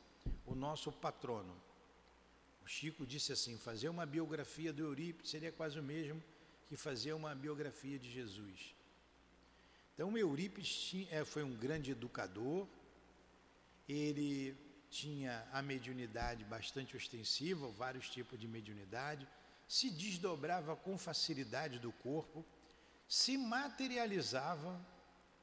o 0.50 0.54
nosso 0.54 0.90
patrono. 0.90 1.54
O 2.64 2.66
Chico 2.66 3.06
disse 3.06 3.32
assim: 3.32 3.56
fazer 3.58 3.88
uma 3.88 4.06
biografia 4.06 4.72
do 4.72 4.82
Eurípides 4.82 5.30
seria 5.30 5.52
quase 5.52 5.78
o 5.78 5.82
mesmo 5.82 6.22
que 6.66 6.76
fazer 6.76 7.12
uma 7.12 7.34
biografia 7.34 7.98
de 7.98 8.10
Jesus. 8.10 8.74
Então, 9.94 10.16
Eurípides 10.16 10.92
é, 11.10 11.24
foi 11.24 11.42
um 11.42 11.54
grande 11.56 11.90
educador, 11.90 12.68
ele 13.88 14.56
tinha 14.90 15.46
a 15.52 15.60
mediunidade 15.60 16.44
bastante 16.44 16.96
ostensiva, 16.96 17.68
vários 17.70 18.08
tipos 18.08 18.38
de 18.38 18.46
mediunidade, 18.46 19.26
se 19.66 19.90
desdobrava 19.90 20.76
com 20.76 20.96
facilidade 20.96 21.78
do 21.78 21.92
corpo, 21.92 22.44
se 23.08 23.36
materializava. 23.36 24.80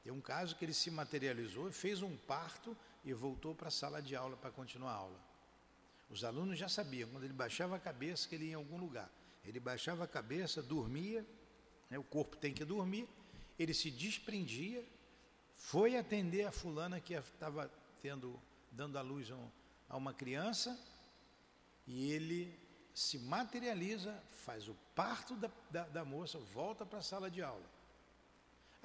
Tem 0.04 0.14
um 0.14 0.22
caso 0.22 0.56
que 0.56 0.64
ele 0.64 0.74
se 0.74 0.90
materializou, 0.90 1.72
fez 1.72 2.02
um 2.02 2.16
parto 2.16 2.78
e 3.06 3.14
voltou 3.14 3.54
para 3.54 3.68
a 3.68 3.72
sala 3.72 4.02
de 4.02 4.16
aula 4.16 4.36
para 4.36 4.52
continuar 4.52 4.92
a 4.92 4.96
aula. 4.96 5.20
Os 6.10 6.24
alunos 6.24 6.58
já 6.58 6.68
sabiam, 6.68 7.10
quando 7.10 7.24
ele 7.24 7.34
baixava 7.34 7.76
a 7.76 7.80
cabeça, 7.80 8.28
que 8.28 8.36
ele 8.36 8.46
ia 8.46 8.52
em 8.52 8.56
algum 8.56 8.78
lugar. 8.78 9.10
Ele 9.46 9.60
baixava 9.60 10.04
a 10.04 10.08
cabeça, 10.08 10.62
dormia, 10.62 11.26
né, 11.90 12.00
o 12.00 12.04
corpo 12.04 12.36
tem 12.36 12.54
que 12.54 12.66
dormir, 12.66 13.08
ele 13.58 13.74
se 13.74 13.92
desprendia, 13.92 14.84
foi 15.56 15.96
atender 15.96 16.46
a 16.46 16.52
fulana 16.52 17.00
que 17.00 17.14
estava 17.14 17.72
tendo 18.02 18.40
dando 18.72 18.98
à 18.98 19.02
luz 19.02 19.32
a 19.88 19.96
uma 19.96 20.14
criança, 20.14 20.78
e 21.88 22.12
ele 22.12 22.60
se 22.94 23.18
materializa, 23.20 24.14
faz 24.44 24.68
o 24.68 24.76
parto 24.94 25.36
da, 25.36 25.50
da, 25.70 25.84
da 25.88 26.06
moça, 26.06 26.38
volta 26.40 26.86
para 26.86 27.00
a 27.00 27.04
sala 27.04 27.32
de 27.32 27.42
aula. 27.42 27.75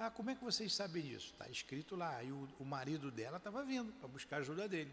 Ah, 0.03 0.09
como 0.09 0.31
é 0.31 0.35
que 0.35 0.43
vocês 0.43 0.73
sabem 0.73 1.03
disso? 1.03 1.27
Está 1.27 1.47
escrito 1.47 1.95
lá. 1.95 2.23
E 2.23 2.31
o, 2.31 2.49
o 2.59 2.65
marido 2.65 3.11
dela 3.11 3.37
estava 3.37 3.63
vindo 3.63 3.93
para 3.99 4.07
buscar 4.07 4.37
ajuda 4.37 4.67
dele. 4.67 4.91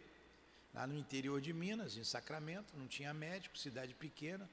Lá 0.74 0.86
no 0.86 0.94
interior 0.94 1.40
de 1.40 1.50
Minas, 1.50 1.96
em 1.96 2.04
Sacramento, 2.04 2.76
não 2.76 2.86
tinha 2.86 3.14
médico, 3.14 3.56
cidade 3.56 3.94
pequena. 3.94 4.46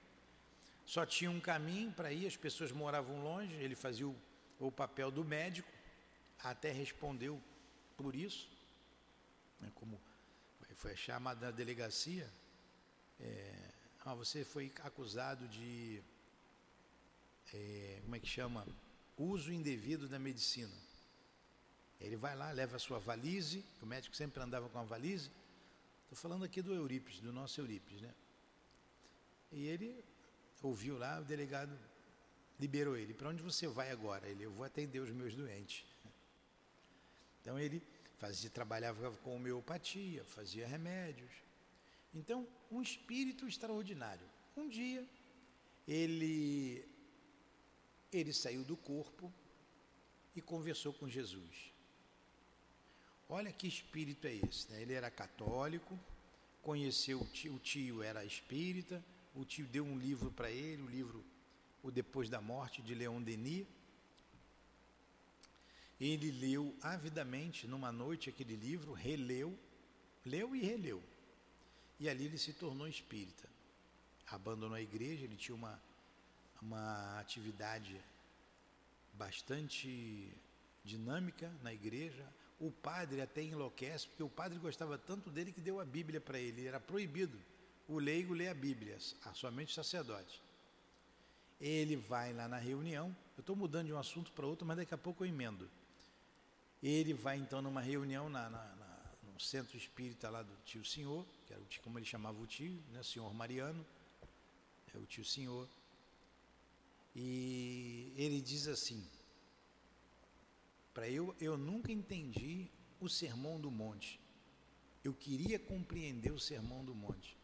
Só 0.85 1.05
tinha 1.05 1.29
um 1.29 1.41
caminho 1.41 1.91
para 1.91 2.09
ir, 2.13 2.25
as 2.25 2.38
pessoas 2.38 2.71
moravam 2.71 3.21
longe, 3.21 3.53
ele 3.55 3.75
fazia 3.75 4.07
o, 4.07 4.15
o 4.57 4.71
papel 4.71 5.12
do 5.12 5.25
médico, 5.25 5.69
até 6.41 6.71
respondeu 6.71 7.41
por 7.97 8.15
isso, 8.15 8.50
né, 9.59 9.69
como 9.75 10.00
foi 10.75 10.95
chamado 10.95 11.41
na 11.41 11.51
delegacia, 11.51 12.31
é, 13.19 13.71
ah, 14.05 14.13
você 14.13 14.45
foi 14.45 14.71
acusado 14.83 15.47
de, 15.50 16.01
é, 17.53 18.00
como 18.03 18.15
é 18.15 18.19
que 18.19 18.27
chama, 18.27 18.65
uso 19.17 19.51
indevido 19.51 20.07
da 20.07 20.19
medicina. 20.19 20.74
Ele 22.00 22.15
vai 22.15 22.36
lá, 22.36 22.51
leva 22.51 22.75
a 22.75 22.79
sua 22.79 23.00
valise, 23.00 23.63
o 23.81 23.86
médico 23.86 24.15
sempre 24.15 24.41
andava 24.41 24.69
com 24.69 24.77
a 24.77 24.84
valise. 24.84 25.31
Estou 26.03 26.17
falando 26.17 26.43
aqui 26.43 26.62
do 26.62 26.74
Eurípides, 26.74 27.22
do 27.22 27.31
nosso 27.31 27.60
Eurípides, 27.62 28.01
né? 28.01 28.13
E 29.51 29.65
ele 29.67 30.03
ouviu 30.62 30.98
lá, 30.98 31.19
o 31.19 31.24
delegado 31.24 31.77
liberou 32.60 32.98
ele. 32.98 33.13
Para 33.13 33.29
onde 33.29 33.41
você 33.41 33.67
vai 33.67 33.91
agora? 33.91 34.27
Ele, 34.27 34.43
eu 34.43 34.51
vou 34.51 34.65
atender 34.65 35.00
os 35.00 35.10
meus 35.12 35.34
doentes. 35.36 35.86
Então 37.41 37.57
ele 37.60 37.81
fazia, 38.17 38.50
trabalhava 38.50 39.12
com 39.24 39.36
homeopatia, 39.36 40.24
fazia 40.25 40.67
remédios. 40.67 41.31
Então, 42.13 42.48
um 42.72 42.81
espírito 42.81 43.48
extraordinário. 43.48 44.25
Um 44.55 44.67
dia, 44.67 45.05
ele, 45.88 46.84
ele 48.12 48.33
saiu 48.33 48.63
do 48.63 48.77
corpo 48.77 49.31
e 50.35 50.41
conversou 50.41 50.93
com 50.93 51.07
Jesus. 51.07 51.74
Olha 53.27 53.51
que 53.51 53.67
espírito 53.67 54.27
é 54.27 54.35
esse. 54.35 54.71
Né? 54.71 54.81
Ele 54.81 54.93
era 54.93 55.09
católico, 55.09 55.97
conheceu 56.62 57.21
o 57.21 57.25
tio, 57.25 57.55
o 57.55 57.59
tio 57.59 58.03
era 58.03 58.24
espírita, 58.24 59.03
o 59.33 59.43
tio 59.43 59.65
deu 59.67 59.83
um 59.83 59.97
livro 59.97 60.31
para 60.31 60.50
ele, 60.51 60.81
o 60.81 60.88
livro 60.88 61.24
O 61.81 61.91
Depois 61.91 62.29
da 62.29 62.41
Morte, 62.41 62.81
de 62.81 62.93
Leon 62.93 63.21
Denis. 63.21 63.67
Ele 66.00 66.31
leu 66.31 66.75
avidamente 66.81 67.67
numa 67.67 67.91
noite 67.91 68.29
aquele 68.29 68.55
livro, 68.55 68.91
releu, 68.93 69.57
leu 70.25 70.55
e 70.55 70.62
releu. 70.62 71.01
E 72.00 72.09
ali 72.09 72.25
ele 72.25 72.38
se 72.38 72.53
tornou 72.53 72.88
espírita. 72.88 73.50
Abandonou 74.27 74.75
a 74.75 74.81
igreja, 74.81 75.24
ele 75.24 75.38
tinha 75.38 75.55
uma, 75.55 75.81
uma 76.65 77.19
atividade 77.19 78.01
bastante 79.13 80.34
dinâmica 80.84 81.51
na 81.62 81.72
igreja. 81.72 82.25
O 82.60 82.72
padre 82.72 83.22
até 83.22 83.43
enlouquece, 83.43 84.07
porque 84.07 84.24
o 84.24 84.29
padre 84.29 84.57
gostava 84.57 84.98
tanto 84.98 85.29
dele 85.29 85.51
que 85.51 85.62
deu 85.62 85.79
a 85.79 85.86
Bíblia 85.86 86.19
para 86.19 86.39
ele. 86.39 86.65
Era 86.65 86.79
proibido 86.79 87.38
o 87.88 88.00
leigo 88.00 88.34
ler 88.34 88.48
a 88.48 88.53
Bíblia, 88.53 88.98
somente 89.34 89.72
o 89.72 89.75
sacerdote. 89.75 90.41
Ele 91.62 91.95
vai 91.95 92.34
lá 92.34 92.48
na 92.48 92.57
reunião. 92.57 93.15
Eu 93.38 93.41
estou 93.41 93.55
mudando 93.55 93.88
de 93.88 93.93
um 93.93 94.00
assunto 94.00 94.31
para 94.31 94.48
outro, 94.48 94.65
mas 94.65 94.77
daqui 94.77 94.93
a 94.93 94.98
pouco 94.98 95.24
eu 95.24 95.29
emendo. 95.29 95.69
Ele 96.81 97.13
vai 97.13 97.38
então 97.38 97.62
numa 97.62 97.81
reunião 97.81 98.27
na, 98.29 98.50
na, 98.50 98.63
na, 98.75 99.12
no 99.34 99.39
centro 99.39 99.77
espírita 99.77 100.29
lá 100.29 100.41
do 100.41 100.53
tio 100.65 100.84
Senhor, 100.84 101.25
que 101.45 101.53
era 101.53 101.62
o 101.62 101.67
como 101.84 102.00
ele 102.00 102.05
chamava 102.05 102.39
o 102.39 102.48
tio, 102.48 102.81
né, 102.91 103.03
senhor 103.03 103.34
Mariano, 103.34 103.86
é 104.93 104.98
o 104.98 105.05
tio 105.05 105.25
Senhor. 105.25 105.67
E 107.15 108.12
ele 108.15 108.41
diz 108.41 108.67
assim: 108.67 109.07
para 110.93 111.10
eu, 111.10 111.36
eu 111.39 111.57
nunca 111.57 111.91
entendi 111.91 112.67
o 113.00 113.10
sermão 113.10 113.60
do 113.60 113.69
monte. 113.69 114.19
Eu 115.03 115.13
queria 115.13 115.60
compreender 115.60 116.31
o 116.31 116.39
sermão 116.39 116.84
do 116.84 116.95
monte, 116.95 117.38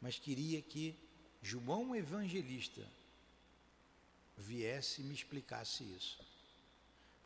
mas 0.00 0.18
queria 0.18 0.60
que 0.60 0.94
João 1.40 1.94
Evangelista 1.94 2.86
viesse 4.36 5.00
e 5.00 5.04
me 5.04 5.14
explicasse 5.14 5.84
isso. 5.84 6.18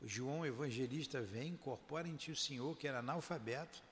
O 0.01 0.07
João 0.07 0.45
Evangelista 0.45 1.21
vem, 1.21 1.53
incorpora 1.53 2.07
em 2.07 2.15
ti 2.15 2.31
o 2.31 2.37
Senhor, 2.37 2.77
que 2.77 2.87
era 2.87 2.99
analfabeto, 2.99 3.83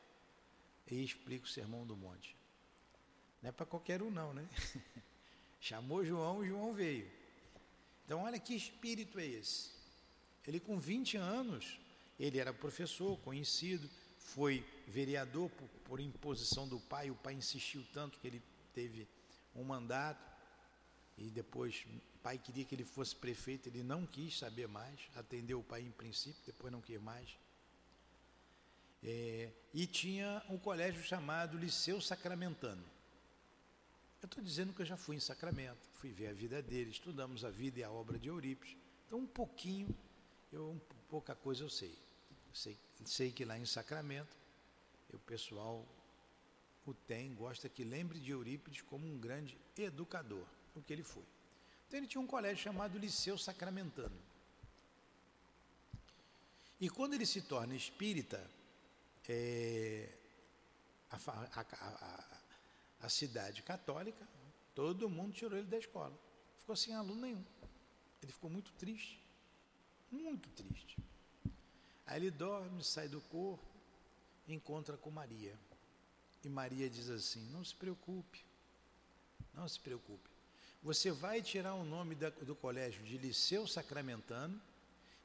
e 0.91 1.03
explica 1.03 1.47
o 1.47 1.49
sermão 1.49 1.87
do 1.87 1.97
monte. 1.97 2.37
Não 3.43 3.49
é 3.49 3.53
para 3.53 3.65
qualquer 3.65 4.03
um, 4.03 4.11
não, 4.11 4.35
né? 4.35 4.47
Chamou 5.63 6.05
João, 6.05 6.45
João 6.45 6.75
veio. 6.75 7.09
Então, 8.05 8.25
olha 8.25 8.41
que 8.41 8.53
espírito 8.53 9.21
é 9.21 9.25
esse. 9.25 9.71
Ele 10.45 10.59
com 10.59 10.77
20 10.77 11.17
anos, 11.17 11.79
ele 12.19 12.41
era 12.41 12.53
professor, 12.53 13.17
conhecido, 13.21 13.89
foi 14.19 14.67
vereador 14.89 15.49
por, 15.51 15.69
por 15.85 16.01
imposição 16.01 16.67
do 16.67 16.81
pai, 16.81 17.13
o 17.13 17.15
pai 17.15 17.35
insistiu 17.35 17.87
tanto 17.95 18.19
que 18.19 18.27
ele 18.27 18.43
teve 18.75 19.07
um 19.55 19.63
mandato, 19.63 20.33
e 21.17 21.31
depois 21.31 21.87
o 22.17 22.19
pai 22.19 22.39
queria 22.39 22.65
que 22.65 22.75
ele 22.75 22.85
fosse 22.85 23.15
prefeito, 23.15 23.69
ele 23.69 23.85
não 23.85 24.05
quis 24.05 24.37
saber 24.37 24.67
mais, 24.67 24.99
atendeu 25.15 25.61
o 25.61 25.65
pai 25.65 25.83
em 25.83 25.93
princípio, 25.93 26.43
depois 26.45 26.73
não 26.73 26.81
quis 26.81 27.01
mais. 27.01 27.29
É, 29.01 29.49
e 29.73 29.87
tinha 29.87 30.43
um 30.49 30.59
colégio 30.59 31.05
chamado 31.05 31.57
Liceu 31.57 32.01
Sacramentano. 32.01 32.85
Eu 34.23 34.27
estou 34.27 34.43
dizendo 34.43 34.73
que 34.73 34.81
eu 34.81 34.87
já 34.87 34.97
fui 34.97 35.17
em 35.17 35.21
Sacramento, 35.21 35.89
fui 35.95 36.13
ver 36.13 36.29
a 36.29 36.33
vida 36.33 36.63
dele, 36.63 36.91
estudamos 36.91 37.45
a 37.45 37.51
vida 37.51 37.81
e 37.81 37.83
a 37.83 37.91
obra 37.91 38.17
de 38.17 38.29
Eurípides. 38.29 38.77
Então, 39.05 39.19
um 39.19 39.27
pouquinho 39.27 39.93
eu, 40.53 40.81
pouca 41.11 41.35
coisa 41.35 41.65
eu 41.65 41.69
sei. 41.69 41.99
sei. 42.53 42.79
Sei 43.05 43.33
que 43.33 43.45
lá 43.45 43.59
em 43.59 43.67
Sacramento, 43.67 44.37
o 45.13 45.19
pessoal 45.19 45.85
o 46.87 46.95
tem, 46.95 47.35
gosta 47.35 47.69
que 47.69 47.83
lembre 47.83 48.21
de 48.21 48.31
Eurípides 48.31 48.83
como 48.83 49.07
um 49.07 49.19
grande 49.19 49.59
educador, 49.77 50.47
o 50.75 50.81
que 50.81 50.93
ele 50.93 51.03
foi. 51.03 51.25
Então 51.87 51.99
ele 51.99 52.07
tinha 52.07 52.21
um 52.21 52.27
colégio 52.27 52.63
chamado 52.63 52.99
Liceu 52.99 53.37
Sacramentano. 53.37 54.17
E 56.81 56.89
quando 56.89 57.15
ele 57.15 57.27
se 57.27 57.43
torna 57.43 57.75
espírita, 57.75 58.49
é, 59.29 60.09
a, 61.11 61.17
a, 61.17 61.61
a, 61.61 62.32
a, 63.03 63.09
cidade 63.09 63.63
católica, 63.63 64.27
todo 64.75 65.11
mundo 65.11 65.33
tirou 65.33 65.59
ele 65.59 65.67
da 65.67 65.79
escola. 65.79 66.17
Ficou 66.59 66.77
sem 66.77 66.95
aluno 66.95 67.21
nenhum. 67.21 67.45
Ele 68.23 68.33
ficou 68.33 68.49
muito 68.49 68.73
triste 68.73 69.23
muito 70.13 70.49
triste. 70.51 70.99
Aí 72.07 72.21
ele 72.21 72.31
dorme, 72.31 72.85
sai 72.85 73.09
do 73.09 73.21
corpo, 73.23 73.65
encontra 74.47 74.97
com 74.97 75.11
Maria. 75.11 75.59
E 76.45 76.49
Maria 76.49 76.89
diz 76.91 77.09
assim: 77.09 77.41
Não 77.51 77.65
se 77.65 77.75
preocupe, 77.75 78.45
não 79.55 79.67
se 79.67 79.81
preocupe. 79.81 80.31
Você 80.83 81.11
vai 81.11 81.41
tirar 81.41 81.75
o 81.75 81.85
nome 81.85 82.15
da, 82.15 82.29
do 82.29 82.55
colégio 82.55 83.03
de 83.05 83.17
Liceu 83.17 83.67
Sacramentano 83.67 84.61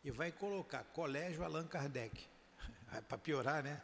e 0.04 0.12
vai 0.12 0.32
colocar 0.32 0.84
Colégio 0.86 1.44
Allan 1.44 1.68
Kardec. 1.68 2.26
Para 3.10 3.18
piorar, 3.18 3.64
né? 3.64 3.82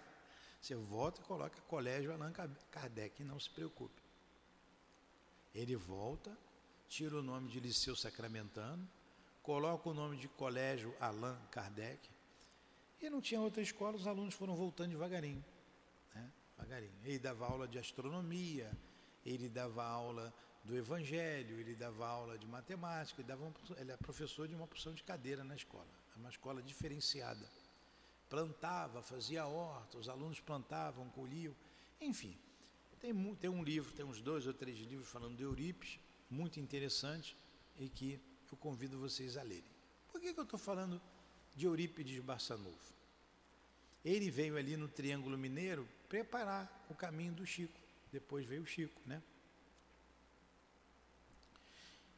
Você 0.64 0.76
volta 0.76 1.20
e 1.20 1.24
coloca 1.26 1.60
Colégio 1.64 2.14
Allan 2.14 2.32
Kardec, 2.72 3.22
não 3.22 3.38
se 3.38 3.50
preocupe. 3.50 4.02
Ele 5.54 5.76
volta, 5.76 6.38
tira 6.88 7.18
o 7.18 7.22
nome 7.22 7.50
de 7.50 7.60
Liceu 7.60 7.98
Sacramentano, 7.98 8.88
coloca 9.42 9.90
o 9.90 9.94
nome 9.94 10.16
de 10.16 10.30
Colégio 10.30 10.96
Allan 11.02 11.38
Kardec. 11.52 12.10
E 13.02 13.10
não 13.10 13.20
tinha 13.20 13.42
outra 13.42 13.62
escola, 13.62 13.98
os 13.98 14.08
alunos 14.08 14.36
foram 14.36 14.56
voltando 14.56 14.92
devagarinho. 14.92 15.44
Né? 16.16 16.32
devagarinho. 16.56 16.96
Ele 17.04 17.20
dava 17.20 17.46
aula 17.46 17.68
de 17.68 17.78
astronomia, 17.78 18.72
ele 19.26 19.50
dava 19.50 19.84
aula 19.84 20.34
do 20.64 20.78
Evangelho, 20.78 21.60
ele 21.60 21.76
dava 21.76 22.08
aula 22.08 22.38
de 22.38 22.48
matemática, 22.48 23.20
ele, 23.20 23.28
dava 23.28 23.44
um, 23.44 23.54
ele 23.76 23.92
é 23.92 23.98
professor 23.98 24.48
de 24.48 24.56
uma 24.56 24.66
porção 24.66 24.94
de 24.94 25.04
cadeira 25.04 25.44
na 25.44 25.58
escola. 25.58 25.90
Uma 26.16 26.30
escola 26.30 26.64
diferenciada. 26.64 27.46
Plantava, 28.34 29.04
fazia 29.04 29.46
horta, 29.46 29.96
os 29.96 30.10
alunos 30.10 30.40
plantavam, 30.40 31.08
colhiam, 31.10 31.56
enfim. 32.02 32.36
Tem, 33.00 33.14
tem 33.36 33.48
um 33.48 33.64
livro, 33.64 33.94
tem 33.94 34.04
uns 34.04 34.22
dois 34.22 34.48
ou 34.48 34.54
três 34.56 34.76
livros 34.80 35.08
falando 35.08 35.38
de 35.38 35.44
Eurípides, 35.44 36.00
muito 36.32 36.60
interessante, 36.60 37.38
e 37.78 37.88
que 37.88 38.20
eu 38.52 38.58
convido 38.58 38.98
vocês 38.98 39.38
a 39.38 39.44
lerem. 39.44 39.70
Por 40.12 40.20
que, 40.20 40.34
que 40.34 40.40
eu 40.40 40.46
estou 40.46 40.58
falando 40.58 41.00
de 41.56 41.68
Eurípides 41.68 42.24
Barçanufo? 42.24 42.96
Ele 44.04 44.32
veio 44.32 44.58
ali 44.58 44.76
no 44.76 44.88
Triângulo 44.88 45.38
Mineiro 45.38 45.88
preparar 46.10 46.88
o 46.90 46.96
caminho 46.96 47.34
do 47.34 47.46
Chico. 47.46 47.80
Depois 48.12 48.48
veio 48.48 48.64
o 48.64 48.66
Chico, 48.66 49.00
né? 49.06 49.22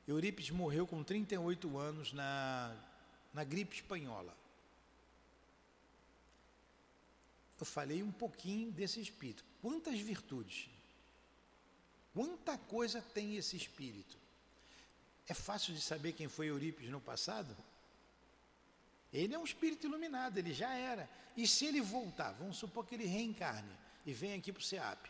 Eurípides 0.07 0.51
morreu 0.51 0.87
com 0.87 1.03
38 1.03 1.77
anos 1.77 2.13
na, 2.13 2.73
na 3.33 3.43
gripe 3.43 3.75
espanhola. 3.75 4.44
Eu 7.59 7.65
falei 7.65 8.03
um 8.03 8.11
pouquinho 8.11 8.71
desse 8.71 8.99
espírito. 8.99 9.43
Quantas 9.61 9.99
virtudes, 9.99 10.69
quanta 12.13 12.57
coisa 12.57 13.01
tem 13.01 13.35
esse 13.35 13.55
espírito. 13.55 14.17
É 15.27 15.33
fácil 15.33 15.73
de 15.73 15.81
saber 15.81 16.13
quem 16.13 16.27
foi 16.27 16.47
Eurípides 16.47 16.91
no 16.91 17.01
passado? 17.01 17.55
Ele 19.11 19.33
é 19.33 19.39
um 19.39 19.43
espírito 19.43 19.87
iluminado, 19.87 20.37
ele 20.37 20.53
já 20.53 20.73
era. 20.75 21.09
E 21.35 21.47
se 21.47 21.65
ele 21.65 21.81
voltar, 21.81 22.31
vamos 22.33 22.57
supor 22.57 22.85
que 22.85 22.95
ele 22.95 23.05
reencarne 23.05 23.71
e 24.05 24.13
venha 24.13 24.35
aqui 24.35 24.51
para 24.51 24.59
o 24.59 24.63
SEAP. 24.63 25.09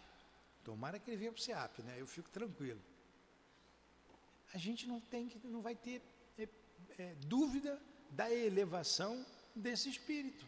Tomara 0.63 0.99
que 0.99 1.09
ele 1.09 1.17
venha 1.17 1.31
para 1.31 1.39
o 1.39 1.43
SEAP, 1.43 1.79
né? 1.79 1.99
Eu 1.99 2.07
fico 2.07 2.29
tranquilo. 2.29 2.81
A 4.53 4.57
gente 4.57 4.87
não 4.87 4.99
tem 4.99 5.27
que, 5.27 5.45
não 5.47 5.61
vai 5.61 5.75
ter 5.75 6.01
é, 6.37 6.47
é, 6.97 7.15
dúvida 7.25 7.81
da 8.11 8.31
elevação 8.31 9.25
desse 9.55 9.89
espírito. 9.89 10.45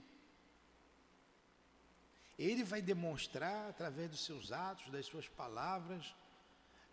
Ele 2.37 2.63
vai 2.63 2.81
demonstrar 2.81 3.69
através 3.69 4.09
dos 4.11 4.23
seus 4.23 4.51
atos, 4.51 4.91
das 4.91 5.05
suas 5.05 5.27
palavras, 5.27 6.13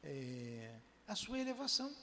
é, 0.02 0.74
a 1.06 1.14
sua 1.14 1.38
elevação. 1.38 1.94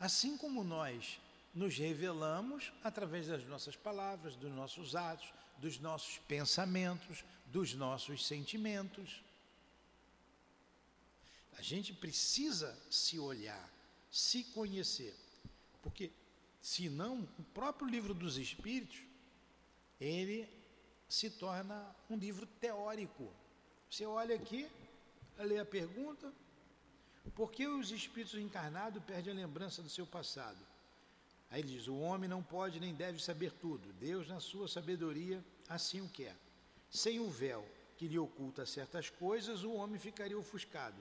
Assim 0.00 0.36
como 0.36 0.64
nós 0.64 1.20
nos 1.54 1.76
revelamos 1.76 2.72
através 2.82 3.26
das 3.26 3.44
nossas 3.44 3.76
palavras, 3.76 4.36
dos 4.36 4.52
nossos 4.52 4.94
atos, 4.94 5.32
dos 5.58 5.78
nossos 5.78 6.18
pensamentos, 6.18 7.24
dos 7.46 7.74
nossos 7.74 8.26
sentimentos. 8.26 9.22
A 11.56 11.62
gente 11.62 11.92
precisa 11.92 12.78
se 12.90 13.18
olhar, 13.18 13.68
se 14.10 14.44
conhecer, 14.44 15.16
porque 15.82 16.12
senão 16.60 17.28
o 17.38 17.42
próprio 17.42 17.88
livro 17.88 18.14
dos 18.14 18.36
Espíritos 18.38 19.07
ele 20.00 20.48
se 21.08 21.30
torna 21.30 21.94
um 22.08 22.16
livro 22.16 22.46
teórico. 22.46 23.32
Você 23.90 24.04
olha 24.04 24.34
aqui, 24.34 24.68
lê 25.38 25.58
a 25.58 25.64
pergunta, 25.64 26.32
por 27.34 27.50
que 27.50 27.66
os 27.66 27.90
espíritos 27.90 28.38
encarnados 28.38 29.02
perdem 29.04 29.32
a 29.32 29.36
lembrança 29.36 29.82
do 29.82 29.88
seu 29.88 30.06
passado? 30.06 30.58
Aí 31.50 31.60
ele 31.60 31.76
diz: 31.76 31.88
o 31.88 31.98
homem 31.98 32.28
não 32.28 32.42
pode 32.42 32.78
nem 32.80 32.94
deve 32.94 33.22
saber 33.22 33.52
tudo. 33.52 33.92
Deus, 33.94 34.28
na 34.28 34.40
sua 34.40 34.68
sabedoria, 34.68 35.42
assim 35.68 36.00
o 36.00 36.08
quer. 36.08 36.36
Sem 36.90 37.20
o 37.20 37.30
véu 37.30 37.66
que 37.96 38.06
lhe 38.06 38.18
oculta 38.18 38.64
certas 38.64 39.10
coisas, 39.10 39.64
o 39.64 39.72
homem 39.72 39.98
ficaria 39.98 40.38
ofuscado, 40.38 40.96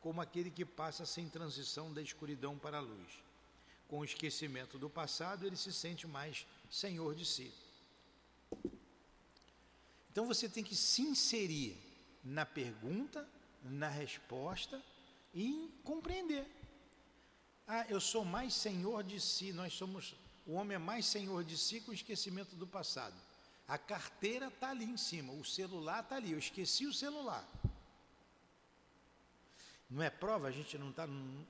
como 0.00 0.20
aquele 0.20 0.50
que 0.50 0.64
passa 0.64 1.06
sem 1.06 1.28
transição 1.28 1.92
da 1.92 2.02
escuridão 2.02 2.58
para 2.58 2.78
a 2.78 2.80
luz. 2.80 3.22
Com 3.86 4.00
o 4.00 4.04
esquecimento 4.04 4.78
do 4.78 4.90
passado, 4.90 5.46
ele 5.46 5.56
se 5.56 5.72
sente 5.72 6.06
mais 6.06 6.46
senhor 6.70 7.14
de 7.14 7.24
si. 7.24 7.52
Então 10.12 10.26
você 10.26 10.46
tem 10.46 10.62
que 10.62 10.76
se 10.76 11.00
inserir 11.00 11.74
na 12.22 12.44
pergunta, 12.44 13.26
na 13.64 13.88
resposta 13.88 14.80
e 15.32 15.74
compreender. 15.82 16.46
Ah, 17.66 17.86
eu 17.88 17.98
sou 17.98 18.22
mais 18.22 18.52
senhor 18.52 19.02
de 19.02 19.18
si, 19.18 19.54
nós 19.54 19.72
somos, 19.72 20.14
o 20.46 20.52
homem 20.52 20.74
é 20.74 20.78
mais 20.78 21.06
senhor 21.06 21.42
de 21.42 21.56
si 21.56 21.80
com 21.80 21.92
o 21.92 21.94
esquecimento 21.94 22.54
do 22.54 22.66
passado. 22.66 23.16
A 23.66 23.78
carteira 23.78 24.48
está 24.48 24.68
ali 24.70 24.84
em 24.84 24.98
cima, 24.98 25.32
o 25.32 25.44
celular 25.46 26.02
está 26.02 26.16
ali, 26.16 26.32
eu 26.32 26.38
esqueci 26.38 26.84
o 26.86 26.92
celular. 26.92 27.48
Não 29.88 30.02
é 30.02 30.10
prova, 30.10 30.48
a 30.48 30.50
gente 30.50 30.76
não 30.76 30.90
está 30.90 31.06
no, 31.06 31.46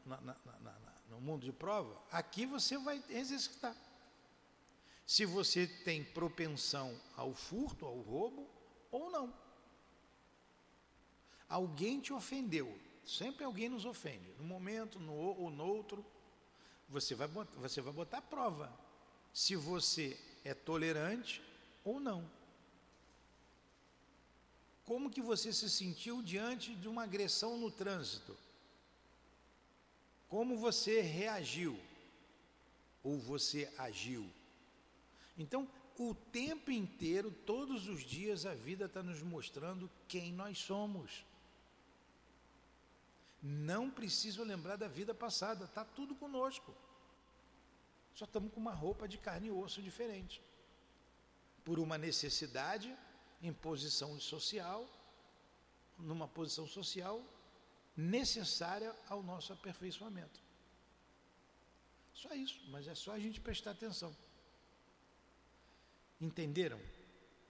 no 1.10 1.20
mundo 1.20 1.44
de 1.44 1.52
prova. 1.52 2.00
Aqui 2.12 2.46
você 2.46 2.78
vai 2.78 3.02
exercitar. 3.08 3.74
Se 5.06 5.26
você 5.26 5.66
tem 5.66 6.04
propensão 6.04 6.98
ao 7.16 7.34
furto, 7.34 7.84
ao 7.84 8.00
roubo, 8.00 8.48
ou 8.92 9.10
não. 9.10 9.34
Alguém 11.48 12.00
te 12.00 12.12
ofendeu, 12.12 12.78
sempre 13.04 13.44
alguém 13.44 13.68
nos 13.68 13.84
ofende, 13.84 14.32
no 14.38 14.44
momento 14.44 15.00
no, 15.00 15.12
ou 15.12 15.50
no 15.50 15.66
outro, 15.66 16.04
você 16.88 17.14
vai, 17.14 17.26
você 17.56 17.80
vai 17.80 17.92
botar 17.92 18.22
prova 18.22 18.72
se 19.32 19.56
você 19.56 20.16
é 20.44 20.54
tolerante 20.54 21.42
ou 21.82 21.98
não. 21.98 22.30
Como 24.84 25.10
que 25.10 25.22
você 25.22 25.52
se 25.52 25.70
sentiu 25.70 26.22
diante 26.22 26.74
de 26.74 26.88
uma 26.88 27.04
agressão 27.04 27.56
no 27.56 27.70
trânsito? 27.70 28.36
Como 30.28 30.56
você 30.56 31.00
reagiu? 31.00 31.78
Ou 33.02 33.18
você 33.18 33.72
agiu? 33.78 34.28
Então, 35.38 35.68
o 35.98 36.14
tempo 36.14 36.70
inteiro, 36.70 37.30
todos 37.30 37.88
os 37.88 38.02
dias, 38.02 38.46
a 38.46 38.54
vida 38.54 38.86
está 38.86 39.02
nos 39.02 39.22
mostrando 39.22 39.90
quem 40.08 40.32
nós 40.32 40.58
somos. 40.58 41.24
Não 43.42 43.90
preciso 43.90 44.44
lembrar 44.44 44.76
da 44.76 44.88
vida 44.88 45.12
passada, 45.12 45.64
está 45.64 45.84
tudo 45.84 46.14
conosco. 46.14 46.74
Só 48.14 48.24
estamos 48.24 48.52
com 48.52 48.60
uma 48.60 48.72
roupa 48.72 49.08
de 49.08 49.18
carne 49.18 49.48
e 49.48 49.50
osso 49.50 49.82
diferente. 49.82 50.40
Por 51.64 51.78
uma 51.78 51.98
necessidade, 51.98 52.94
em 53.42 53.52
posição 53.52 54.18
social, 54.20 54.88
numa 55.98 56.28
posição 56.28 56.66
social 56.66 57.22
necessária 57.96 58.94
ao 59.08 59.22
nosso 59.22 59.52
aperfeiçoamento. 59.52 60.40
Só 62.14 62.32
isso, 62.34 62.60
mas 62.68 62.86
é 62.86 62.94
só 62.94 63.12
a 63.12 63.18
gente 63.18 63.40
prestar 63.40 63.72
atenção. 63.72 64.14
Entenderam 66.22 66.80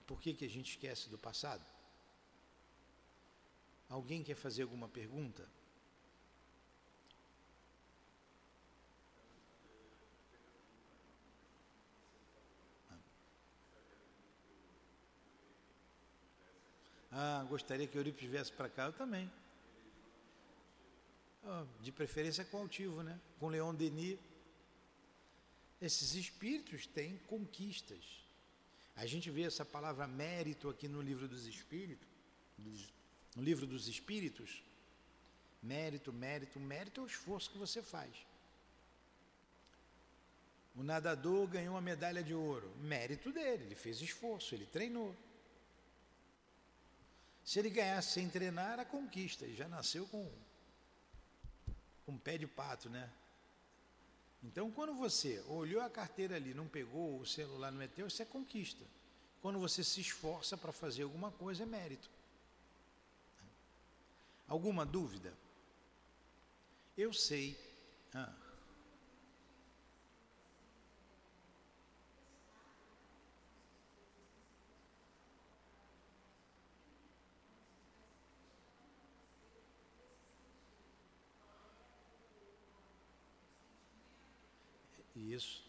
por 0.07 0.19
que, 0.19 0.33
que 0.33 0.43
a 0.43 0.49
gente 0.49 0.71
esquece 0.71 1.07
do 1.07 1.15
passado? 1.15 1.63
Alguém 3.87 4.23
quer 4.23 4.33
fazer 4.33 4.63
alguma 4.63 4.89
pergunta? 4.89 5.47
Ah, 17.11 17.45
gostaria 17.47 17.85
que 17.85 17.95
Eurípides 17.95 18.27
viesse 18.27 18.51
para 18.51 18.67
cá, 18.67 18.85
eu 18.85 18.93
também. 18.93 19.31
De 21.79 21.91
preferência 21.91 22.43
com 22.43 22.57
altivo, 22.57 23.03
né? 23.03 23.21
Com 23.39 23.49
Leon 23.49 23.75
Denis. 23.75 24.17
Esses 25.79 26.15
espíritos 26.15 26.87
têm 26.87 27.19
conquistas. 27.27 28.22
A 28.95 29.05
gente 29.05 29.29
vê 29.31 29.43
essa 29.43 29.65
palavra 29.65 30.07
mérito 30.07 30.69
aqui 30.69 30.87
no 30.87 31.01
livro 31.01 31.27
dos 31.27 31.47
espíritos, 31.47 32.07
no 33.35 33.41
livro 33.41 33.65
dos 33.65 33.87
espíritos. 33.87 34.63
Mérito, 35.61 36.11
mérito, 36.11 36.59
mérito 36.59 37.01
é 37.01 37.03
o 37.03 37.07
esforço 37.07 37.49
que 37.49 37.57
você 37.57 37.81
faz. 37.81 38.13
O 40.75 40.83
nadador 40.83 41.47
ganhou 41.47 41.75
uma 41.75 41.81
medalha 41.81 42.23
de 42.23 42.33
ouro. 42.33 42.75
Mérito 42.77 43.31
dele, 43.31 43.63
ele 43.65 43.75
fez 43.75 44.01
esforço, 44.01 44.53
ele 44.53 44.65
treinou. 44.65 45.15
Se 47.43 47.59
ele 47.59 47.69
ganhasse 47.69 48.13
sem 48.13 48.29
treinar, 48.29 48.73
era 48.73 48.85
conquista. 48.85 49.45
Ele 49.45 49.55
já 49.55 49.67
nasceu 49.67 50.07
com, 50.07 50.31
com 52.05 52.17
pé 52.17 52.37
de 52.37 52.47
pato, 52.47 52.89
né? 52.89 53.09
Então, 54.43 54.69
quando 54.69 54.93
você 54.93 55.41
olhou 55.47 55.81
a 55.81 55.89
carteira 55.89 56.35
ali, 56.35 56.53
não 56.53 56.67
pegou, 56.67 57.19
o 57.19 57.25
celular 57.25 57.71
não 57.71 57.79
meteu, 57.79 58.07
isso 58.07 58.21
é 58.21 58.25
conquista. 58.25 58.83
Quando 59.41 59.57
você 59.57 59.83
se 59.83 60.01
esforça 60.01 60.57
para 60.57 60.71
fazer 60.71 61.03
alguma 61.03 61.31
coisa, 61.31 61.63
é 61.63 61.65
mérito. 61.65 62.09
Alguma 64.47 64.85
dúvida? 64.85 65.33
Eu 66.97 67.13
sei. 67.13 67.57
Ah. 68.13 68.33
Isso. 85.33 85.63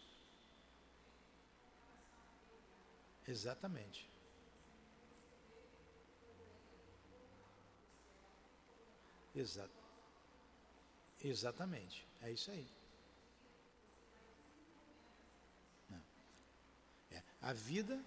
Exatamente. 3.27 4.07
Exato. 9.33 9.83
Exatamente. 11.23 12.07
É 12.21 12.31
isso 12.31 12.51
aí. 12.51 12.67
É. 17.11 17.23
A 17.41 17.53
vida. 17.53 18.03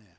É. 0.00 0.16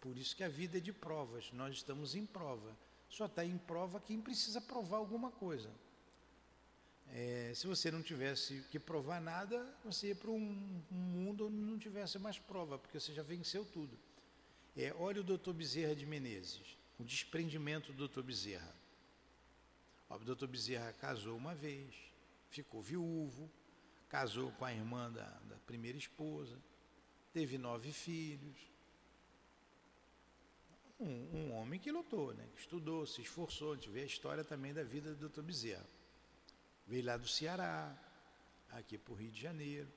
Por 0.00 0.16
isso 0.16 0.34
que 0.34 0.42
a 0.42 0.48
vida 0.48 0.78
é 0.78 0.80
de 0.80 0.92
provas. 0.92 1.52
Nós 1.52 1.76
estamos 1.76 2.14
em 2.14 2.24
prova. 2.24 2.74
Só 3.08 3.26
está 3.26 3.44
em 3.44 3.58
prova 3.58 4.00
quem 4.00 4.20
precisa 4.20 4.60
provar 4.60 4.98
alguma 4.98 5.30
coisa. 5.30 5.70
É, 7.12 7.52
se 7.54 7.66
você 7.66 7.90
não 7.90 8.02
tivesse 8.02 8.62
que 8.70 8.78
provar 8.78 9.20
nada, 9.20 9.66
você 9.84 10.08
ia 10.08 10.14
para 10.14 10.30
um, 10.30 10.82
um, 10.92 10.94
mundo 10.94 11.46
onde 11.46 11.56
não 11.56 11.78
tivesse 11.78 12.18
mais 12.18 12.38
prova, 12.38 12.78
porque 12.78 13.00
você 13.00 13.12
já 13.12 13.22
venceu 13.22 13.64
tudo. 13.64 13.98
É, 14.76 14.94
olha 14.94 15.20
o 15.20 15.24
doutor 15.24 15.52
Bezerra 15.52 15.94
de 15.94 16.06
Menezes, 16.06 16.76
o 16.98 17.04
desprendimento 17.04 17.92
do 17.92 17.98
doutor 17.98 18.22
Bezerra. 18.22 18.74
O 20.08 20.18
doutor 20.18 20.48
Bezerra 20.48 20.92
casou 20.92 21.36
uma 21.36 21.54
vez, 21.54 21.94
ficou 22.48 22.80
viúvo, 22.80 23.50
casou 24.08 24.52
com 24.52 24.64
a 24.64 24.72
irmã 24.72 25.10
da, 25.10 25.28
da 25.48 25.56
primeira 25.66 25.98
esposa, 25.98 26.56
teve 27.32 27.58
nove 27.58 27.92
filhos. 27.92 28.70
Um, 30.98 31.36
um 31.36 31.52
homem 31.54 31.80
que 31.80 31.90
lutou, 31.90 32.34
né? 32.34 32.46
que 32.54 32.60
estudou, 32.60 33.06
se 33.06 33.22
esforçou. 33.22 33.72
A 33.72 33.74
gente 33.76 33.88
vê 33.88 34.02
a 34.02 34.06
história 34.06 34.44
também 34.44 34.74
da 34.74 34.82
vida 34.82 35.10
do 35.10 35.16
doutor 35.16 35.42
Bezerra. 35.42 35.86
Veio 36.90 37.04
lá 37.04 37.16
do 37.16 37.28
Ceará, 37.28 37.96
aqui 38.72 38.98
para 38.98 39.12
o 39.12 39.16
Rio 39.16 39.30
de 39.30 39.40
Janeiro. 39.40 39.88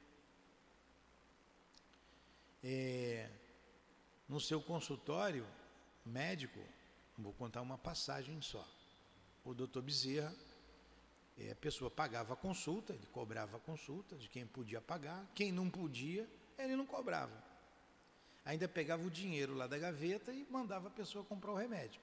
É, 2.64 3.32
no 4.30 4.40
seu 4.40 4.62
consultório 4.62 5.44
médico, 6.06 6.60
vou 7.18 7.34
contar 7.34 7.64
uma 7.64 7.80
passagem 7.80 8.40
só. 8.44 8.64
O 9.44 9.56
doutor 9.56 9.82
Bezerra, 9.82 10.32
é, 11.36 11.54
a 11.54 11.56
pessoa 11.56 11.90
pagava 11.90 12.34
a 12.34 12.38
consulta, 12.38 12.94
ele 12.94 13.08
cobrava 13.08 13.58
a 13.58 13.60
consulta 13.60 14.16
de 14.16 14.30
quem 14.30 14.46
podia 14.46 14.80
pagar, 14.80 15.28
quem 15.34 15.52
não 15.52 15.72
podia, 15.72 16.30
ele 16.60 16.76
não 16.76 16.86
cobrava. 16.86 17.44
Ainda 18.46 18.68
pegava 18.68 19.02
o 19.02 19.10
dinheiro 19.10 19.56
lá 19.56 19.66
da 19.66 19.80
gaveta 19.80 20.32
e 20.32 20.46
mandava 20.48 20.90
a 20.90 20.92
pessoa 20.92 21.26
comprar 21.26 21.54
o 21.54 21.56
remédio. 21.56 22.00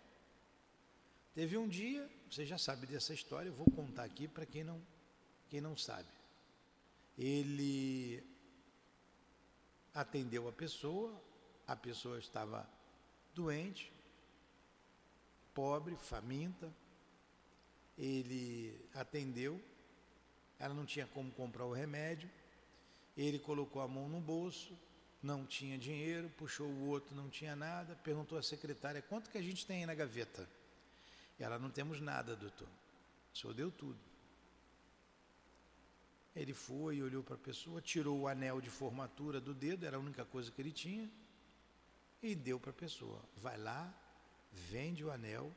Teve 1.34 1.56
um 1.56 1.68
dia, 1.68 2.08
você 2.28 2.44
já 2.44 2.58
sabe 2.58 2.86
dessa 2.86 3.14
história, 3.14 3.48
eu 3.48 3.54
vou 3.54 3.70
contar 3.70 4.04
aqui 4.04 4.26
para 4.26 4.44
quem 4.44 4.64
não, 4.64 4.82
quem 5.48 5.60
não 5.60 5.76
sabe. 5.76 6.08
Ele 7.16 8.22
atendeu 9.94 10.48
a 10.48 10.52
pessoa, 10.52 11.20
a 11.66 11.76
pessoa 11.76 12.18
estava 12.18 12.68
doente, 13.32 13.92
pobre, 15.54 15.96
faminta, 15.96 16.72
ele 17.96 18.88
atendeu, 18.94 19.62
ela 20.58 20.74
não 20.74 20.84
tinha 20.84 21.06
como 21.06 21.30
comprar 21.30 21.64
o 21.64 21.72
remédio, 21.72 22.28
ele 23.16 23.38
colocou 23.38 23.82
a 23.82 23.88
mão 23.88 24.08
no 24.08 24.20
bolso, 24.20 24.76
não 25.22 25.46
tinha 25.46 25.78
dinheiro, 25.78 26.28
puxou 26.30 26.66
o 26.66 26.88
outro, 26.88 27.14
não 27.14 27.28
tinha 27.28 27.54
nada, 27.54 27.94
perguntou 28.02 28.36
à 28.36 28.42
secretária 28.42 29.02
quanto 29.02 29.30
que 29.30 29.38
a 29.38 29.42
gente 29.42 29.64
tem 29.64 29.78
aí 29.80 29.86
na 29.86 29.94
gaveta. 29.94 30.48
Ela 31.42 31.58
não 31.58 31.70
temos 31.70 32.00
nada, 32.00 32.36
doutor. 32.36 32.68
O 33.32 33.38
senhor 33.38 33.54
deu 33.54 33.70
tudo. 33.70 33.98
Ele 36.36 36.54
foi, 36.54 37.02
olhou 37.02 37.22
para 37.22 37.34
a 37.34 37.38
pessoa, 37.38 37.80
tirou 37.80 38.20
o 38.20 38.28
anel 38.28 38.60
de 38.60 38.70
formatura 38.70 39.40
do 39.40 39.52
dedo, 39.52 39.84
era 39.84 39.96
a 39.96 40.00
única 40.00 40.24
coisa 40.24 40.50
que 40.50 40.60
ele 40.60 40.70
tinha, 40.70 41.10
e 42.22 42.34
deu 42.34 42.60
para 42.60 42.70
a 42.70 42.74
pessoa. 42.74 43.20
Vai 43.36 43.56
lá, 43.58 43.92
vende 44.52 45.04
o 45.04 45.10
anel, 45.10 45.50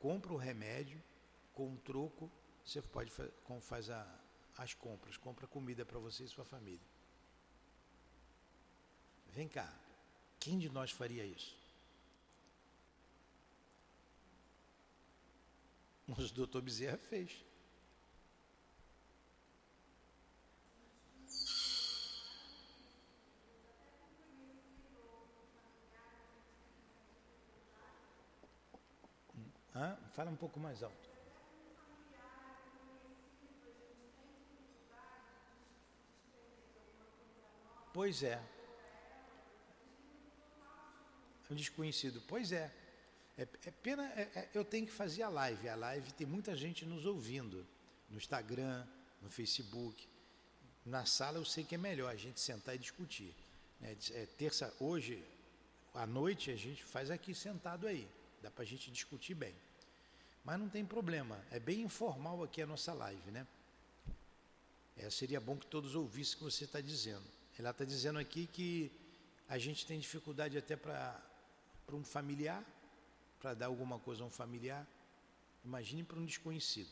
compra 0.00 0.32
o 0.32 0.36
remédio, 0.36 1.00
com 1.54 1.68
um 1.68 1.76
troco, 1.76 2.30
você 2.64 2.82
pode 2.82 3.12
faz 3.60 3.90
a, 3.90 4.06
as 4.58 4.74
compras, 4.74 5.16
compra 5.16 5.46
comida 5.46 5.84
para 5.84 5.98
você 5.98 6.24
e 6.24 6.28
sua 6.28 6.44
família. 6.44 6.86
Vem 9.28 9.48
cá, 9.48 9.72
quem 10.40 10.58
de 10.58 10.68
nós 10.68 10.90
faria 10.90 11.24
isso? 11.24 11.56
Mas 16.06 16.30
o 16.30 16.34
doutor 16.34 16.62
Bezerra 16.62 16.96
fez. 16.96 17.44
Hã? 29.74 29.98
Fala 30.12 30.30
um 30.30 30.36
pouco 30.36 30.58
mais 30.58 30.82
alto. 30.82 31.10
Pois 37.92 38.22
é. 38.22 38.40
É 41.48 41.52
um 41.52 41.56
desconhecido. 41.56 42.22
Pois 42.26 42.52
é. 42.52 42.72
É, 43.38 43.42
é 43.42 43.70
pena, 43.70 44.04
é, 44.14 44.22
é, 44.34 44.48
eu 44.54 44.64
tenho 44.64 44.86
que 44.86 44.92
fazer 44.92 45.22
a 45.22 45.28
live. 45.28 45.68
A 45.68 45.76
live 45.76 46.12
tem 46.12 46.26
muita 46.26 46.56
gente 46.56 46.84
nos 46.84 47.04
ouvindo. 47.04 47.66
No 48.08 48.16
Instagram, 48.16 48.86
no 49.20 49.28
Facebook. 49.28 50.08
Na 50.84 51.04
sala 51.04 51.38
eu 51.38 51.44
sei 51.44 51.64
que 51.64 51.74
é 51.74 51.78
melhor 51.78 52.10
a 52.10 52.16
gente 52.16 52.40
sentar 52.40 52.74
e 52.74 52.78
discutir. 52.78 53.34
É, 53.82 53.96
é 54.12 54.26
terça, 54.38 54.72
hoje, 54.80 55.22
à 55.92 56.06
noite, 56.06 56.50
a 56.50 56.56
gente 56.56 56.82
faz 56.84 57.10
aqui 57.10 57.34
sentado 57.34 57.86
aí. 57.86 58.08
Dá 58.42 58.50
para 58.50 58.62
a 58.62 58.66
gente 58.66 58.90
discutir 58.90 59.34
bem. 59.34 59.54
Mas 60.44 60.60
não 60.60 60.68
tem 60.68 60.84
problema. 60.84 61.44
É 61.50 61.58
bem 61.58 61.82
informal 61.82 62.42
aqui 62.42 62.62
a 62.62 62.66
nossa 62.66 62.94
live, 62.94 63.30
né? 63.32 63.46
É, 64.96 65.10
seria 65.10 65.40
bom 65.40 65.56
que 65.56 65.66
todos 65.66 65.94
ouvissem 65.94 66.36
o 66.36 66.38
que 66.38 66.44
você 66.44 66.64
está 66.64 66.80
dizendo. 66.80 67.24
Ela 67.58 67.70
está 67.70 67.84
dizendo 67.84 68.18
aqui 68.18 68.46
que 68.46 68.90
a 69.48 69.58
gente 69.58 69.84
tem 69.84 69.98
dificuldade 69.98 70.56
até 70.56 70.76
para 70.76 71.20
um 71.92 72.04
familiar, 72.04 72.64
para 73.46 73.54
dar 73.54 73.66
alguma 73.66 73.96
coisa 74.00 74.24
a 74.24 74.26
um 74.26 74.30
familiar. 74.30 74.84
Imagine 75.64 76.02
para 76.02 76.18
um 76.18 76.26
desconhecido. 76.26 76.90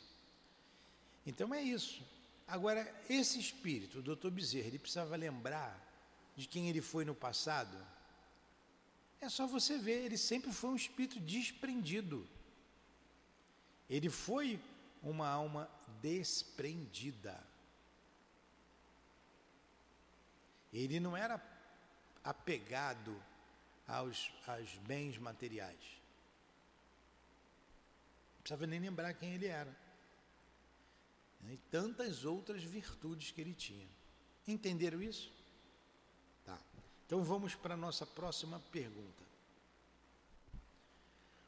Então 1.27 1.53
é 1.53 1.61
isso. 1.61 2.01
Agora, 2.47 2.95
esse 3.11 3.41
espírito, 3.41 3.99
o 3.99 4.03
doutor 4.03 4.31
Bezerra, 4.31 4.69
ele 4.69 4.79
precisava 4.79 5.17
lembrar 5.17 5.77
de 6.37 6.47
quem 6.47 6.69
ele 6.69 6.81
foi 6.81 7.05
no 7.05 7.13
passado. 7.13 7.77
É 9.21 9.29
só 9.29 9.49
você 9.49 9.79
ver, 9.79 10.05
ele 10.05 10.17
sempre 10.17 10.53
foi 10.53 10.71
um 10.71 10.77
espírito 10.77 11.19
desprendido. 11.19 12.25
Ele 13.91 14.09
foi 14.09 14.61
uma 15.03 15.27
alma 15.27 15.69
desprendida. 16.01 17.45
Ele 20.73 21.01
não 21.01 21.17
era 21.17 21.43
apegado 22.23 23.21
aos, 23.89 24.31
aos 24.47 24.71
bens 24.87 25.19
materiais. 25.19 26.04
Precisava 28.45 28.67
nem 28.67 28.79
lembrar 28.79 29.15
quem 29.15 29.33
ele 29.33 29.47
era. 29.47 29.75
E 31.49 31.57
tantas 31.71 32.27
outras 32.27 32.63
virtudes 32.63 33.31
que 33.31 33.41
ele 33.41 33.55
tinha. 33.55 33.89
Entenderam 34.47 35.03
isso? 35.03 35.33
Tá. 36.45 36.59
Então 37.07 37.25
vamos 37.25 37.55
para 37.55 37.73
a 37.73 37.77
nossa 37.77 38.05
próxima 38.05 38.61
pergunta. 38.71 39.25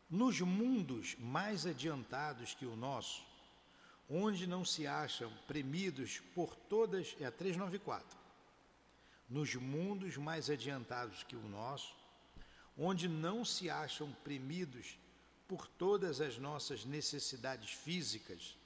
Nos 0.08 0.40
mundos 0.40 1.14
mais 1.18 1.66
adiantados 1.66 2.54
que 2.54 2.64
o 2.64 2.74
nosso, 2.74 3.22
onde 4.08 4.46
não 4.46 4.64
se 4.64 4.86
acham 4.86 5.30
premidos 5.46 6.20
por 6.34 6.56
todas. 6.56 7.14
É 7.20 7.26
a 7.26 7.30
394 7.30 8.16
nos 9.28 9.54
mundos 9.54 10.16
mais 10.16 10.48
adiantados 10.48 11.24
que 11.24 11.36
o 11.36 11.48
nosso, 11.48 11.94
onde 12.78 13.06
não 13.06 13.44
se 13.44 13.68
acham 13.68 14.10
premidos 14.24 14.96
por 15.48 15.66
todas 15.66 16.20
as 16.20 16.38
nossas 16.38 16.84
necessidades 16.84 17.70
físicas, 17.70 18.56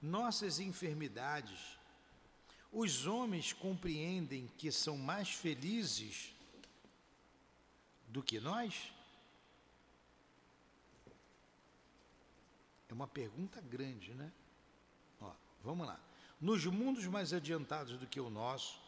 nossas 0.00 0.58
enfermidades, 0.58 1.78
os 2.72 3.06
homens 3.06 3.52
compreendem 3.52 4.50
que 4.56 4.70
são 4.70 4.96
mais 4.96 5.30
felizes 5.30 6.32
do 8.08 8.22
que 8.22 8.40
nós? 8.40 8.92
É 12.88 12.92
uma 12.92 13.06
pergunta 13.06 13.60
grande, 13.60 14.12
né? 14.14 14.32
Ó, 15.20 15.32
vamos 15.62 15.86
lá. 15.86 15.98
Nos 16.40 16.64
mundos 16.66 17.06
mais 17.06 17.32
adiantados 17.32 17.98
do 17.98 18.06
que 18.06 18.20
o 18.20 18.30
nosso, 18.30 18.80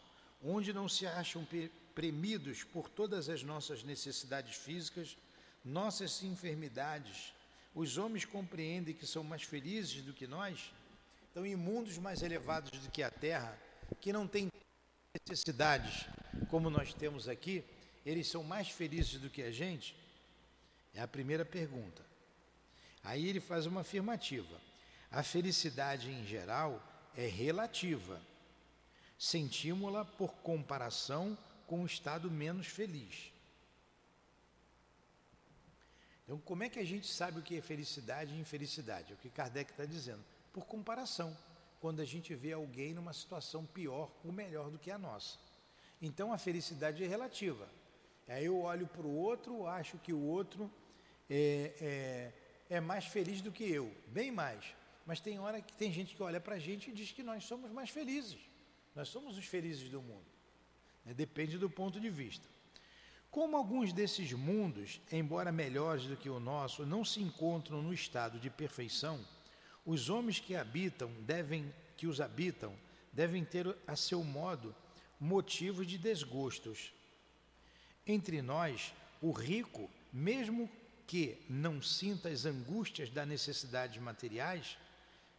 onde 0.43 0.73
não 0.73 0.89
se 0.89 1.07
acham 1.07 1.47
premidos 1.95 2.65
por 2.65 2.89
todas 2.89 3.29
as 3.29 3.43
nossas 3.43 3.85
necessidades 3.85 4.57
físicas, 4.57 5.17
nossas 5.65 6.23
enfermidades, 6.23 7.33
os 7.75 7.97
homens 7.97 8.25
compreendem 8.25 8.95
que 8.95 9.07
são 9.07 9.23
mais 9.23 9.43
felizes 9.43 10.03
do 10.03 10.13
que 10.13 10.27
nós? 10.27 10.73
Então, 11.31 11.47
em 11.47 11.57
mundos 11.57 11.99
mais 11.99 12.23
elevados 12.23 12.71
do 12.79 12.91
que 12.91 13.03
a 13.03 13.11
Terra, 13.11 13.59
que 14.01 14.13
não 14.13 14.27
têm 14.27 14.51
necessidades 15.15 16.07
como 16.51 16.69
nós 16.69 16.93
temos 16.93 17.29
aqui, 17.29 17.65
eles 18.05 18.29
são 18.29 18.43
mais 18.43 18.69
felizes 18.69 19.21
do 19.21 19.31
que 19.31 19.43
a 19.43 19.51
gente? 19.51 19.97
É 20.95 21.01
a 21.01 21.09
primeira 21.09 21.45
pergunta. 21.45 22.05
Aí 23.03 23.27
ele 23.29 23.41
faz 23.41 23.67
uma 23.67 23.81
afirmativa. 23.81 24.61
A 25.11 25.23
felicidade 25.23 26.11
em 26.11 26.25
geral 26.27 26.83
é 27.17 27.27
relativa 27.27 28.21
sentimos-la 29.23 30.05
por 30.05 30.35
comparação 30.39 31.39
com 31.67 31.83
o 31.83 31.87
estado 31.87 32.29
menos 32.29 32.67
feliz. 32.67 33.33
Então, 36.25 36.39
como 36.39 36.63
é 36.63 36.69
que 36.69 36.79
a 36.79 36.85
gente 36.85 37.07
sabe 37.07 37.41
o 37.41 37.43
que 37.43 37.57
é 37.57 37.61
felicidade 37.61 38.35
e 38.35 38.41
infelicidade? 38.41 39.13
É 39.13 39.15
o 39.15 39.19
que 39.19 39.29
Kardec 39.29 39.71
está 39.71 39.85
dizendo. 39.85 40.25
Por 40.53 40.67
comparação, 40.67 41.37
quando 41.81 42.01
a 42.01 42.05
gente 42.05 42.35
vê 42.35 42.53
alguém 42.53 42.95
numa 42.95 43.13
situação 43.13 43.67
pior 43.67 44.11
ou 44.25 44.33
melhor 44.33 44.71
do 44.71 44.79
que 44.79 44.91
a 44.91 44.99
nossa. 44.99 45.39
Então, 46.01 46.33
a 46.33 46.39
felicidade 46.39 47.03
é 47.03 47.07
relativa. 47.07 47.69
Aí 48.29 48.45
eu 48.45 48.61
olho 48.61 48.87
para 48.87 49.07
o 49.07 49.15
outro, 49.15 49.67
acho 49.67 49.99
que 49.99 50.13
o 50.13 50.21
outro 50.21 50.71
é, 51.29 52.33
é, 52.71 52.77
é 52.77 52.81
mais 52.81 53.07
feliz 53.07 53.41
do 53.41 53.51
que 53.51 53.65
eu, 53.65 53.93
bem 54.07 54.31
mais. 54.31 54.65
Mas 55.05 55.21
tem 55.21 55.39
hora 55.39 55.61
que 55.61 55.73
tem 55.75 55.93
gente 55.93 56.15
que 56.15 56.23
olha 56.23 56.41
para 56.41 56.55
a 56.55 56.59
gente 56.59 56.91
e 56.91 56.93
diz 56.93 57.11
que 57.11 57.23
nós 57.23 57.45
somos 57.45 57.71
mais 57.71 57.91
felizes. 57.91 58.39
Nós 58.95 59.09
somos 59.09 59.37
os 59.37 59.47
felizes 59.47 59.89
do 59.89 60.01
mundo. 60.01 60.27
Né? 61.05 61.15
Depende 61.15 61.59
do 61.59 61.69
ponto 61.69 62.01
de 62.01 62.11
vista. 62.11 62.47
Como 63.33 63.57
alguns 63.57 63.95
desses 63.95 64.31
mundos, 64.35 65.01
embora 65.11 65.51
melhores 65.51 66.05
do 66.05 66.19
que 66.19 66.29
o 66.29 66.39
nosso, 66.39 66.85
não 66.85 67.03
se 67.03 67.23
encontram 67.23 67.81
no 67.81 67.95
estado 67.95 68.39
de 68.39 68.51
perfeição, 68.51 69.19
os 69.87 70.11
homens 70.11 70.39
que 70.39 70.55
habitam 70.55 71.11
devem 71.23 71.75
que 71.97 72.07
os 72.07 72.21
habitam 72.21 72.77
devem 73.11 73.43
ter 73.43 73.75
a 73.87 73.97
seu 73.97 74.23
modo 74.23 74.77
motivos 75.19 75.87
de 75.87 75.97
desgostos. 75.97 76.93
Entre 78.07 78.43
nós, 78.43 78.93
o 79.23 79.33
rico, 79.33 79.89
mesmo 80.13 80.69
que 81.07 81.39
não 81.49 81.81
sinta 81.81 82.29
as 82.29 82.45
angústias 82.45 83.09
das 83.09 83.27
necessidades 83.27 84.03
materiais, 84.03 84.77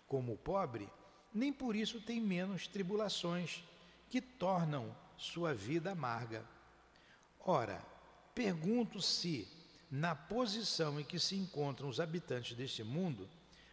como 0.07 0.33
o 0.33 0.37
pobre, 0.37 0.89
nem 1.31 1.53
por 1.53 1.75
isso 1.75 2.01
tem 2.01 2.19
menos 2.19 2.65
tribulações 2.65 3.63
que 4.09 4.19
tornam 4.19 4.95
sua 5.15 5.53
vida 5.53 5.91
amarga. 5.91 6.52
Ora, 7.45 7.85
pergunto 8.33 9.01
se, 9.01 9.47
na 9.91 10.15
posição 10.15 10.99
em 10.99 11.03
que 11.03 11.19
se 11.19 11.35
encontram 11.35 11.89
os 11.89 11.99
habitantes 11.99 12.55
deste 12.55 12.83
mundo, 12.83 13.29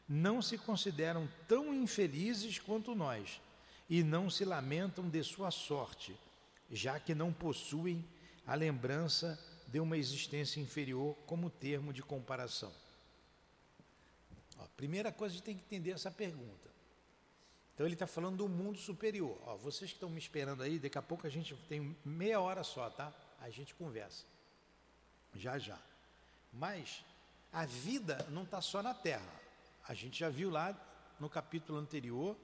não 0.08 0.42
se 0.42 0.58
consideram 0.58 1.28
tão 1.46 1.72
infelizes 1.72 2.58
quanto 2.58 2.96
nós 2.96 3.40
e 3.88 4.02
não 4.02 4.28
se 4.28 4.44
lamentam 4.44 5.08
de 5.08 5.22
sua 5.22 5.52
sorte, 5.52 6.16
já 6.68 6.98
que 6.98 7.14
não 7.14 7.32
possuem 7.32 8.04
a 8.44 8.54
lembrança 8.54 9.38
de 9.68 9.78
uma 9.78 9.96
existência 9.96 10.60
inferior 10.60 11.14
como 11.26 11.48
termo 11.48 11.92
de 11.92 12.02
comparação. 12.02 12.72
Ó, 14.58 14.66
primeira 14.76 15.12
coisa, 15.12 15.34
gente 15.34 15.44
tem 15.44 15.56
que 15.56 15.62
entender 15.62 15.92
essa 15.92 16.10
pergunta. 16.10 16.70
Então 17.72 17.86
ele 17.86 17.94
está 17.94 18.06
falando 18.06 18.38
do 18.38 18.48
mundo 18.48 18.78
superior. 18.78 19.40
Ó, 19.46 19.56
vocês 19.56 19.90
que 19.90 19.96
estão 19.96 20.10
me 20.10 20.18
esperando 20.18 20.62
aí, 20.62 20.78
daqui 20.78 20.98
a 20.98 21.02
pouco 21.02 21.26
a 21.26 21.30
gente 21.30 21.54
tem 21.68 21.96
meia 22.04 22.40
hora 22.40 22.64
só, 22.64 22.90
tá? 22.90 23.14
A 23.40 23.50
gente 23.50 23.74
conversa. 23.74 24.24
Já 25.34 25.58
já. 25.58 25.78
Mas 26.52 27.04
a 27.52 27.64
vida 27.66 28.26
não 28.30 28.42
está 28.42 28.60
só 28.60 28.82
na 28.82 28.94
Terra. 28.94 29.40
A 29.88 29.94
gente 29.94 30.18
já 30.20 30.28
viu 30.28 30.50
lá 30.50 30.76
no 31.18 31.28
capítulo 31.28 31.78
anterior 31.78 32.36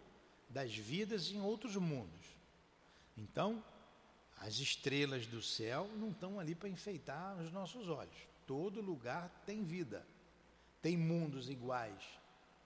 das 0.49 0.75
vidas 0.75 1.31
em 1.31 1.41
outros 1.41 1.77
mundos. 1.77 2.27
Então, 3.17 3.63
as 4.39 4.59
estrelas 4.59 5.27
do 5.27 5.43
céu 5.43 5.89
não 5.97 6.11
estão 6.11 6.39
ali 6.39 6.55
para 6.55 6.69
enfeitar 6.69 7.37
os 7.37 7.51
nossos 7.53 7.89
olhos. 7.89 8.17
Todo 8.47 8.81
lugar 8.81 9.31
tem 9.47 9.65
vida. 9.65 10.07
Tem 10.83 10.97
mundos 10.97 11.49
iguais 11.49 12.03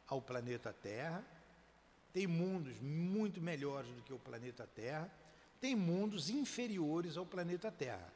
ao 0.07 0.21
planeta 0.21 0.73
Terra, 0.73 1.25
tem 2.12 2.27
mundos 2.27 2.77
muito 2.81 3.40
melhores 3.40 3.88
do 3.93 4.03
que 4.03 4.12
o 4.12 4.19
planeta 4.19 4.66
Terra, 4.66 5.11
tem 5.61 5.77
mundos 5.77 6.29
inferiores 6.29 7.16
ao 7.16 7.25
planeta 7.25 7.71
Terra. 7.71 8.12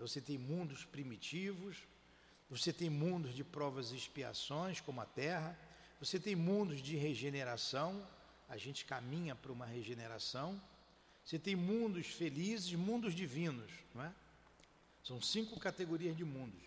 Então 0.00 0.08
você 0.08 0.22
tem 0.22 0.38
mundos 0.38 0.82
primitivos, 0.86 1.76
você 2.48 2.72
tem 2.72 2.88
mundos 2.88 3.34
de 3.34 3.44
provas 3.44 3.92
e 3.92 3.96
expiações, 3.96 4.80
como 4.80 4.98
a 4.98 5.04
Terra, 5.04 5.54
você 6.00 6.18
tem 6.18 6.34
mundos 6.34 6.80
de 6.80 6.96
regeneração, 6.96 8.08
a 8.48 8.56
gente 8.56 8.86
caminha 8.86 9.34
para 9.34 9.52
uma 9.52 9.66
regeneração. 9.66 10.58
Você 11.22 11.38
tem 11.38 11.54
mundos 11.54 12.06
felizes, 12.06 12.72
mundos 12.72 13.14
divinos, 13.14 13.70
não 13.94 14.02
é? 14.02 14.10
São 15.04 15.20
cinco 15.20 15.60
categorias 15.60 16.16
de 16.16 16.24
mundos 16.24 16.62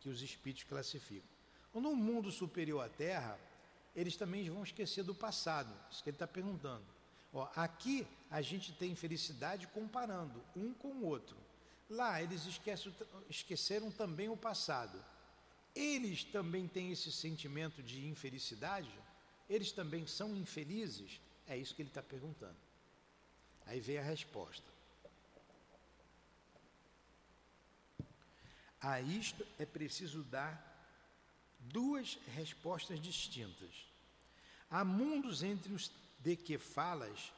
que 0.00 0.08
os 0.08 0.22
espíritos 0.22 0.64
classificam. 0.64 1.28
No 1.74 1.94
mundo 1.94 2.30
superior 2.30 2.82
à 2.82 2.88
Terra, 2.88 3.38
eles 3.94 4.16
também 4.16 4.48
vão 4.48 4.62
esquecer 4.62 5.04
do 5.04 5.14
passado, 5.14 5.70
isso 5.90 6.02
que 6.02 6.08
ele 6.08 6.14
está 6.14 6.26
perguntando. 6.26 6.86
Ó, 7.30 7.46
aqui 7.54 8.06
a 8.30 8.40
gente 8.40 8.72
tem 8.72 8.94
felicidade 8.94 9.66
comparando 9.66 10.42
um 10.56 10.72
com 10.72 10.88
o 10.88 11.04
outro. 11.04 11.36
Lá 11.90 12.22
eles 12.22 12.46
esquecem, 12.46 12.94
esqueceram 13.28 13.90
também 13.90 14.28
o 14.28 14.36
passado. 14.36 15.04
Eles 15.74 16.22
também 16.22 16.68
têm 16.68 16.92
esse 16.92 17.10
sentimento 17.10 17.82
de 17.82 18.06
infelicidade? 18.06 18.90
Eles 19.48 19.72
também 19.72 20.06
são 20.06 20.36
infelizes? 20.36 21.20
É 21.48 21.56
isso 21.56 21.74
que 21.74 21.82
ele 21.82 21.88
está 21.88 22.00
perguntando. 22.02 22.56
Aí 23.66 23.80
vem 23.80 23.98
a 23.98 24.02
resposta. 24.02 24.70
A 28.80 29.00
isto 29.00 29.44
é 29.58 29.66
preciso 29.66 30.22
dar 30.22 30.68
duas 31.58 32.18
respostas 32.34 33.00
distintas. 33.00 33.86
Há 34.70 34.84
mundos 34.84 35.42
entre 35.42 35.72
os 35.72 35.90
de 36.20 36.36
que 36.36 36.56
falas, 36.56 37.32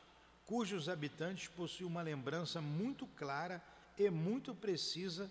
cujos 0.45 0.89
habitantes 0.89 1.49
possuem 1.49 1.89
uma 1.89 2.03
lembrança 2.03 2.61
muito 2.61 3.07
clara 3.07 3.63
e 3.99 4.11
muito 4.11 4.55
precisa 4.55 5.31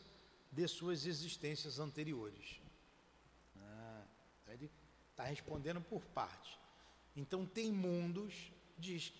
de 0.52 0.67
suas 0.67 1.06
existências 1.06 1.80
anteriores. 1.80 2.60
Ah, 3.58 4.04
ele 4.50 4.69
está 5.12 5.24
respondendo 5.24 5.82
por 5.82 6.02
parte. 6.08 6.60
Então, 7.15 7.45
tem 7.45 7.71
mundos, 7.71 8.52
diz, 8.78 9.13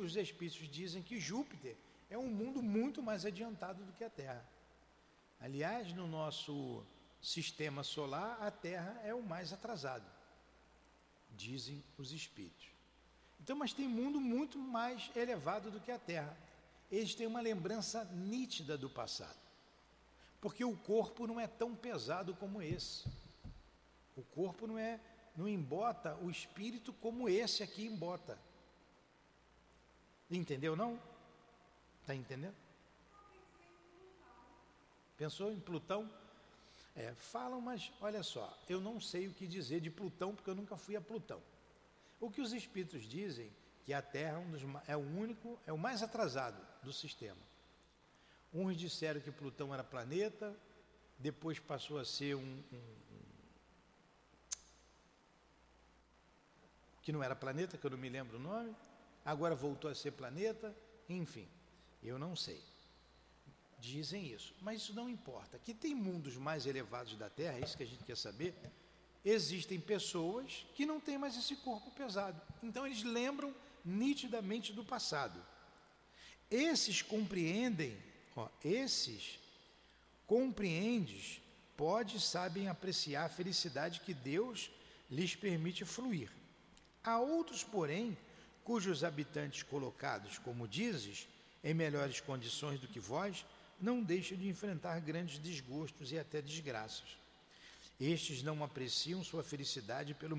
os 0.00 0.16
espíritos 0.16 0.68
dizem 0.68 1.02
que 1.02 1.18
Júpiter 1.18 1.76
é 2.10 2.18
um 2.18 2.28
mundo 2.28 2.62
muito 2.62 3.02
mais 3.02 3.24
adiantado 3.24 3.84
do 3.84 3.92
que 3.92 4.04
a 4.04 4.10
Terra. 4.10 4.46
Aliás, 5.40 5.92
no 5.92 6.06
nosso 6.06 6.84
sistema 7.20 7.82
solar, 7.82 8.42
a 8.42 8.50
Terra 8.50 9.00
é 9.04 9.14
o 9.14 9.22
mais 9.22 9.52
atrasado, 9.52 10.06
dizem 11.32 11.82
os 11.98 12.12
espíritos. 12.12 12.68
Então, 13.40 13.56
mas 13.56 13.72
tem 13.72 13.86
mundo 13.86 14.20
muito 14.20 14.58
mais 14.58 15.10
elevado 15.14 15.70
do 15.70 15.80
que 15.80 15.90
a 15.90 15.98
Terra. 15.98 16.36
Eles 16.94 17.12
têm 17.12 17.26
uma 17.26 17.40
lembrança 17.40 18.04
nítida 18.04 18.78
do 18.78 18.88
passado. 18.88 19.36
Porque 20.40 20.64
o 20.64 20.76
corpo 20.76 21.26
não 21.26 21.40
é 21.40 21.48
tão 21.48 21.74
pesado 21.74 22.36
como 22.36 22.62
esse. 22.62 23.04
O 24.16 24.22
corpo 24.22 24.68
não 24.68 24.78
é 24.78 25.00
não 25.36 25.48
embota 25.48 26.14
o 26.22 26.30
espírito 26.30 26.92
como 26.92 27.28
esse 27.28 27.64
aqui 27.64 27.84
embota. 27.84 28.38
Entendeu 30.30 30.76
não? 30.76 31.00
Está 32.00 32.14
entendendo? 32.14 32.54
Pensou 35.16 35.50
em 35.50 35.58
Plutão? 35.58 36.08
É, 36.94 37.12
falam, 37.14 37.60
mas 37.60 37.90
olha 38.00 38.22
só, 38.22 38.56
eu 38.68 38.80
não 38.80 39.00
sei 39.00 39.26
o 39.26 39.34
que 39.34 39.48
dizer 39.48 39.80
de 39.80 39.90
Plutão 39.90 40.32
porque 40.32 40.48
eu 40.48 40.54
nunca 40.54 40.76
fui 40.76 40.94
a 40.94 41.00
Plutão. 41.00 41.42
O 42.20 42.30
que 42.30 42.40
os 42.40 42.52
espíritos 42.52 43.02
dizem 43.02 43.50
que 43.84 43.92
a 43.92 44.00
Terra 44.00 44.36
é, 44.36 44.38
um 44.38 44.50
dos, 44.52 44.62
é 44.86 44.96
o 44.96 45.00
único, 45.00 45.58
é 45.66 45.72
o 45.72 45.78
mais 45.78 46.00
atrasado 46.00 46.73
do 46.84 46.92
sistema. 46.92 47.40
Uns 48.52 48.76
disseram 48.76 49.20
que 49.20 49.32
Plutão 49.32 49.74
era 49.74 49.82
planeta, 49.82 50.56
depois 51.18 51.58
passou 51.58 51.98
a 51.98 52.04
ser 52.04 52.36
um, 52.36 52.62
um, 52.72 52.94
que 57.02 57.12
não 57.12 57.22
era 57.22 57.34
planeta, 57.34 57.76
que 57.76 57.84
eu 57.84 57.90
não 57.90 57.98
me 57.98 58.08
lembro 58.08 58.38
o 58.38 58.40
nome, 58.40 58.74
agora 59.24 59.54
voltou 59.54 59.90
a 59.90 59.94
ser 59.94 60.12
planeta, 60.12 60.74
enfim, 61.08 61.48
eu 62.02 62.18
não 62.18 62.36
sei. 62.36 62.62
Dizem 63.78 64.26
isso, 64.32 64.54
mas 64.62 64.80
isso 64.80 64.94
não 64.94 65.08
importa. 65.08 65.58
Que 65.58 65.74
tem 65.74 65.94
mundos 65.94 66.36
mais 66.36 66.64
elevados 66.64 67.16
da 67.16 67.28
Terra, 67.28 67.58
é 67.58 67.60
isso 67.60 67.76
que 67.76 67.82
a 67.82 67.86
gente 67.86 68.04
quer 68.04 68.16
saber. 68.16 68.54
Existem 69.24 69.80
pessoas 69.80 70.66
que 70.74 70.86
não 70.86 71.00
têm 71.00 71.18
mais 71.18 71.36
esse 71.36 71.56
corpo 71.56 71.90
pesado, 71.90 72.40
então 72.62 72.86
eles 72.86 73.02
lembram 73.02 73.54
nitidamente 73.84 74.72
do 74.72 74.84
passado. 74.84 75.38
Esses 76.50 77.02
compreendem, 77.02 77.96
ó, 78.36 78.48
esses 78.64 79.38
compreendes, 80.26 81.40
pode 81.76 82.20
sabem 82.20 82.68
apreciar 82.68 83.24
a 83.24 83.28
felicidade 83.28 84.00
que 84.00 84.14
Deus 84.14 84.70
lhes 85.10 85.34
permite 85.34 85.84
fluir. 85.84 86.30
Há 87.02 87.18
outros, 87.18 87.62
porém, 87.62 88.16
cujos 88.62 89.04
habitantes 89.04 89.62
colocados, 89.62 90.38
como 90.38 90.68
dizes, 90.68 91.28
em 91.62 91.74
melhores 91.74 92.20
condições 92.20 92.80
do 92.80 92.88
que 92.88 93.00
vós, 93.00 93.44
não 93.80 94.02
deixam 94.02 94.38
de 94.38 94.48
enfrentar 94.48 95.00
grandes 95.00 95.38
desgostos 95.38 96.12
e 96.12 96.18
até 96.18 96.40
desgraças. 96.40 97.18
Estes 98.00 98.42
não 98.42 98.64
apreciam 98.64 99.22
sua 99.22 99.42
felicidade 99.42 100.14
pelo, 100.14 100.36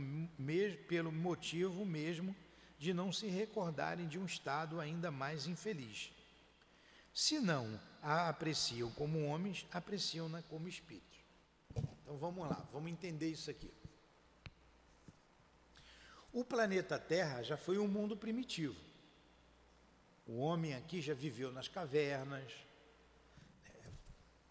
pelo 0.87 1.11
motivo 1.11 1.85
mesmo 1.85 2.35
de 2.77 2.93
não 2.93 3.11
se 3.11 3.27
recordarem 3.27 4.07
de 4.07 4.19
um 4.19 4.25
estado 4.25 4.79
ainda 4.79 5.11
mais 5.11 5.47
infeliz. 5.47 6.11
Se 7.13 7.39
não 7.39 7.79
a 8.01 8.29
apreciam 8.29 8.91
como 8.91 9.25
homens, 9.25 9.65
apreciam-na 9.71 10.41
como 10.43 10.67
espíritos. 10.67 11.19
Então 12.03 12.17
vamos 12.17 12.47
lá, 12.47 12.67
vamos 12.71 12.91
entender 12.91 13.29
isso 13.29 13.49
aqui. 13.49 13.71
O 16.31 16.43
planeta 16.43 16.99
Terra 16.99 17.41
já 17.41 17.55
foi 17.55 17.77
um 17.77 17.87
mundo 17.87 18.17
primitivo. 18.17 18.75
O 20.27 20.39
homem 20.39 20.73
aqui 20.73 21.01
já 21.01 21.13
viveu 21.13 21.51
nas 21.51 21.67
cavernas, 21.67 22.51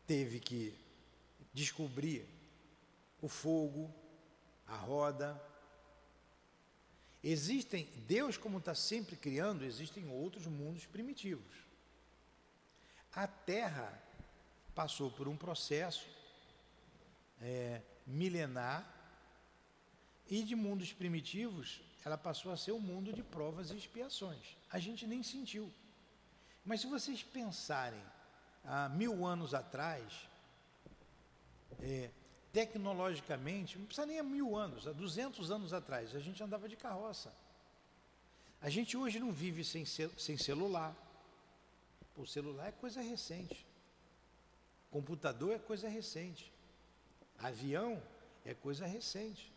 teve 0.06 0.40
que 0.40 0.74
descobrir 1.52 2.26
o 3.20 3.28
fogo, 3.28 3.92
a 4.66 4.76
roda. 4.76 5.40
Existem, 7.26 7.87
Deus, 8.06 8.37
como 8.37 8.58
está 8.58 8.75
sempre 8.75 9.16
criando, 9.16 9.64
existem 9.64 10.06
outros 10.10 10.46
mundos 10.46 10.85
primitivos. 10.85 11.56
A 13.14 13.27
Terra 13.27 13.98
passou 14.75 15.10
por 15.10 15.27
um 15.27 15.35
processo 15.35 16.06
é, 17.40 17.81
milenar 18.06 18.87
e 20.29 20.42
de 20.42 20.54
mundos 20.54 20.92
primitivos, 20.92 21.81
ela 22.04 22.18
passou 22.18 22.52
a 22.52 22.58
ser 22.58 22.72
um 22.72 22.79
mundo 22.79 23.10
de 23.10 23.22
provas 23.22 23.70
e 23.70 23.77
expiações. 23.77 24.58
A 24.70 24.79
gente 24.79 25.06
nem 25.06 25.22
sentiu. 25.22 25.72
Mas 26.62 26.83
se 26.83 26.87
vocês 26.87 27.22
pensarem 27.22 28.02
há 28.64 28.90
mil 28.90 29.25
anos 29.25 29.54
atrás, 29.54 30.29
é, 31.81 32.10
tecnologicamente, 32.55 33.77
não 33.77 33.85
precisa 33.85 34.07
nem 34.07 34.21
há 34.21 34.23
mil 34.23 34.57
anos, 34.57 34.87
há 34.87 34.92
duzentos 34.92 35.50
anos 35.50 35.73
atrás, 35.73 36.15
a 36.15 36.21
gente 36.21 36.40
andava 36.40 36.69
de 36.69 36.77
carroça. 36.77 37.35
A 38.61 38.71
gente 38.71 38.96
hoje 38.96 39.19
não 39.19 39.33
vive 39.33 39.65
sem, 39.65 39.85
sem 39.85 40.38
celular. 40.38 40.96
O 42.17 42.25
celular 42.25 42.69
é 42.69 42.73
coisa 42.73 43.02
recente. 43.02 43.67
Computador 44.88 45.52
é 45.52 45.59
coisa 45.59 45.88
recente. 45.88 46.52
Avião 47.40 48.00
é 48.44 48.55
coisa 48.55 48.87
recente. 48.87 49.52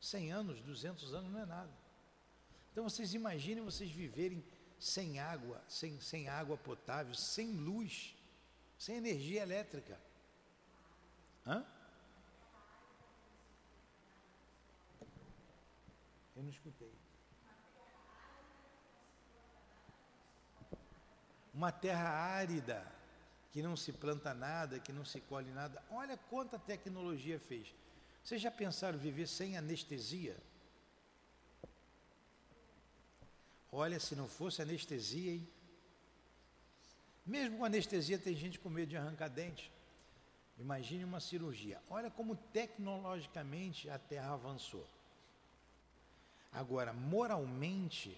100 0.00 0.32
anos, 0.32 0.62
200 0.62 1.12
anos 1.12 1.30
não 1.30 1.40
é 1.40 1.46
nada. 1.46 1.70
Então 2.72 2.82
vocês 2.82 3.12
imaginem 3.12 3.62
vocês 3.62 3.90
viverem 3.90 4.42
sem 4.78 5.20
água, 5.20 5.62
sem, 5.68 6.00
sem 6.00 6.26
água 6.28 6.56
potável, 6.56 7.14
sem 7.14 7.52
luz, 7.52 8.16
sem 8.78 8.96
energia 8.96 9.42
elétrica. 9.42 10.00
Hã? 11.46 11.66
Eu 16.40 16.44
não 16.44 16.50
escutei. 16.50 16.90
Uma 21.52 21.70
terra 21.70 22.08
árida, 22.08 22.90
que 23.52 23.60
não 23.60 23.76
se 23.76 23.92
planta 23.92 24.32
nada, 24.32 24.80
que 24.80 24.90
não 24.90 25.04
se 25.04 25.20
colhe 25.20 25.50
nada. 25.50 25.84
Olha 25.90 26.16
quanta 26.16 26.58
tecnologia 26.58 27.38
fez. 27.38 27.74
Vocês 28.24 28.40
já 28.40 28.50
pensaram 28.50 28.98
viver 28.98 29.26
sem 29.26 29.58
anestesia? 29.58 30.34
Olha, 33.70 34.00
se 34.00 34.16
não 34.16 34.26
fosse 34.26 34.62
anestesia, 34.62 35.32
hein? 35.32 35.48
Mesmo 37.26 37.58
com 37.58 37.66
anestesia, 37.66 38.18
tem 38.18 38.34
gente 38.34 38.58
com 38.58 38.70
medo 38.70 38.88
de 38.88 38.96
arrancar 38.96 39.28
dente. 39.28 39.70
Imagine 40.58 41.04
uma 41.04 41.20
cirurgia. 41.20 41.82
Olha 41.90 42.10
como 42.10 42.34
tecnologicamente 42.34 43.90
a 43.90 43.98
Terra 43.98 44.32
avançou. 44.32 44.88
Agora, 46.52 46.92
moralmente, 46.92 48.16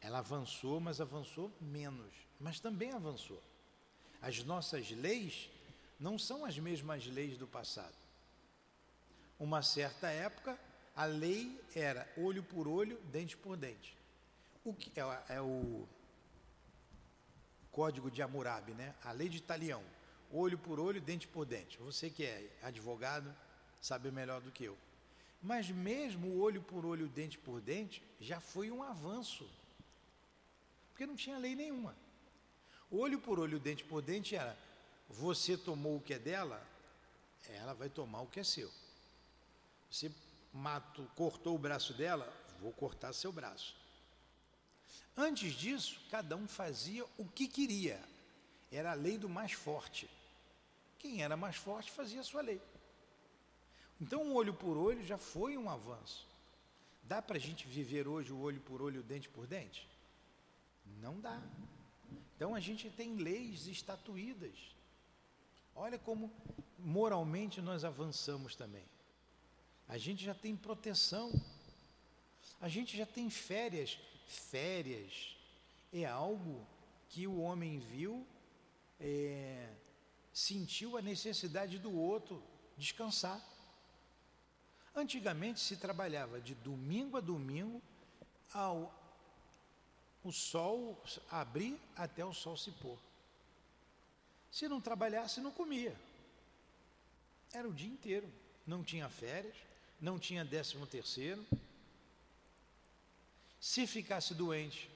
ela 0.00 0.18
avançou, 0.18 0.80
mas 0.80 1.00
avançou 1.00 1.52
menos. 1.60 2.12
Mas 2.40 2.60
também 2.60 2.92
avançou. 2.92 3.42
As 4.20 4.42
nossas 4.44 4.90
leis 4.90 5.50
não 6.00 6.18
são 6.18 6.44
as 6.44 6.58
mesmas 6.58 7.06
leis 7.06 7.36
do 7.36 7.46
passado. 7.46 7.94
Uma 9.38 9.62
certa 9.62 10.08
época, 10.08 10.58
a 10.96 11.04
lei 11.04 11.60
era 11.74 12.10
olho 12.16 12.42
por 12.42 12.66
olho, 12.66 12.98
dente 13.12 13.36
por 13.36 13.56
dente. 13.56 13.96
O 14.64 14.72
que 14.72 14.98
é, 14.98 15.34
é 15.34 15.40
o 15.40 15.86
código 17.70 18.10
de 18.10 18.22
Hammurabi, 18.22 18.72
né? 18.72 18.94
A 19.02 19.12
lei 19.12 19.28
de 19.28 19.42
Talião, 19.42 19.82
olho 20.30 20.56
por 20.56 20.78
olho, 20.78 21.00
dente 21.00 21.26
por 21.28 21.44
dente. 21.44 21.76
Você 21.78 22.08
que 22.08 22.24
é 22.24 22.48
advogado 22.62 23.34
sabe 23.80 24.10
melhor 24.10 24.40
do 24.40 24.50
que 24.50 24.64
eu. 24.64 24.78
Mas 25.44 25.68
mesmo 25.68 26.40
olho 26.40 26.62
por 26.62 26.86
olho, 26.86 27.06
dente 27.06 27.38
por 27.38 27.60
dente, 27.60 28.02
já 28.18 28.40
foi 28.40 28.70
um 28.70 28.82
avanço. 28.82 29.46
Porque 30.88 31.06
não 31.06 31.14
tinha 31.14 31.36
lei 31.36 31.54
nenhuma. 31.54 31.94
Olho 32.90 33.20
por 33.20 33.38
olho, 33.38 33.60
dente 33.60 33.84
por 33.84 34.00
dente 34.00 34.34
era 34.34 34.56
você 35.08 35.56
tomou 35.56 35.96
o 35.96 36.00
que 36.00 36.14
é 36.14 36.18
dela, 36.18 36.66
ela 37.48 37.74
vai 37.74 37.90
tomar 37.90 38.22
o 38.22 38.26
que 38.26 38.40
é 38.40 38.44
seu. 38.44 38.70
Você 39.90 40.10
cortou 41.14 41.54
o 41.54 41.58
braço 41.58 41.92
dela, 41.92 42.32
vou 42.58 42.72
cortar 42.72 43.12
seu 43.12 43.30
braço. 43.30 43.76
Antes 45.14 45.52
disso, 45.52 46.00
cada 46.10 46.36
um 46.36 46.48
fazia 46.48 47.04
o 47.18 47.26
que 47.26 47.46
queria. 47.46 48.02
Era 48.72 48.92
a 48.92 48.94
lei 48.94 49.18
do 49.18 49.28
mais 49.28 49.52
forte. 49.52 50.08
Quem 50.98 51.22
era 51.22 51.36
mais 51.36 51.56
forte 51.56 51.92
fazia 51.92 52.22
a 52.22 52.24
sua 52.24 52.40
lei. 52.40 52.60
Então, 54.00 54.22
o 54.22 54.34
olho 54.34 54.54
por 54.54 54.76
olho 54.76 55.02
já 55.04 55.18
foi 55.18 55.56
um 55.56 55.70
avanço. 55.70 56.26
Dá 57.02 57.20
para 57.20 57.36
a 57.36 57.40
gente 57.40 57.66
viver 57.66 58.08
hoje 58.08 58.32
o 58.32 58.40
olho 58.40 58.60
por 58.60 58.82
olho, 58.82 59.02
dente 59.02 59.28
por 59.28 59.46
dente? 59.46 59.88
Não 61.00 61.20
dá. 61.20 61.40
Então, 62.36 62.54
a 62.54 62.60
gente 62.60 62.90
tem 62.90 63.16
leis 63.16 63.66
estatuídas. 63.66 64.56
Olha 65.74 65.98
como 65.98 66.32
moralmente 66.78 67.60
nós 67.60 67.84
avançamos 67.84 68.54
também. 68.54 68.84
A 69.88 69.98
gente 69.98 70.24
já 70.24 70.34
tem 70.34 70.56
proteção. 70.56 71.32
A 72.60 72.68
gente 72.68 72.96
já 72.96 73.06
tem 73.06 73.28
férias 73.30 73.98
férias 74.26 75.36
é 75.92 76.04
algo 76.04 76.66
que 77.08 77.26
o 77.26 77.40
homem 77.40 77.78
viu, 77.78 78.26
é, 78.98 79.68
sentiu 80.32 80.96
a 80.96 81.02
necessidade 81.02 81.78
do 81.78 81.92
outro 81.92 82.42
descansar. 82.76 83.40
Antigamente 84.94 85.60
se 85.60 85.76
trabalhava 85.76 86.40
de 86.40 86.54
domingo 86.54 87.16
a 87.16 87.20
domingo 87.20 87.82
ao 88.52 88.92
o 90.22 90.32
sol 90.32 91.02
abrir 91.30 91.78
até 91.94 92.24
o 92.24 92.32
sol 92.32 92.56
se 92.56 92.70
pôr. 92.72 92.98
Se 94.50 94.68
não 94.68 94.80
trabalhasse, 94.80 95.40
não 95.40 95.50
comia. 95.50 95.94
Era 97.52 97.68
o 97.68 97.74
dia 97.74 97.90
inteiro. 97.90 98.26
Não 98.66 98.82
tinha 98.82 99.08
férias, 99.10 99.54
não 100.00 100.18
tinha 100.18 100.42
décimo 100.42 100.86
terceiro, 100.86 101.44
se 103.64 103.86
ficasse 103.86 104.34
doente, 104.34 104.90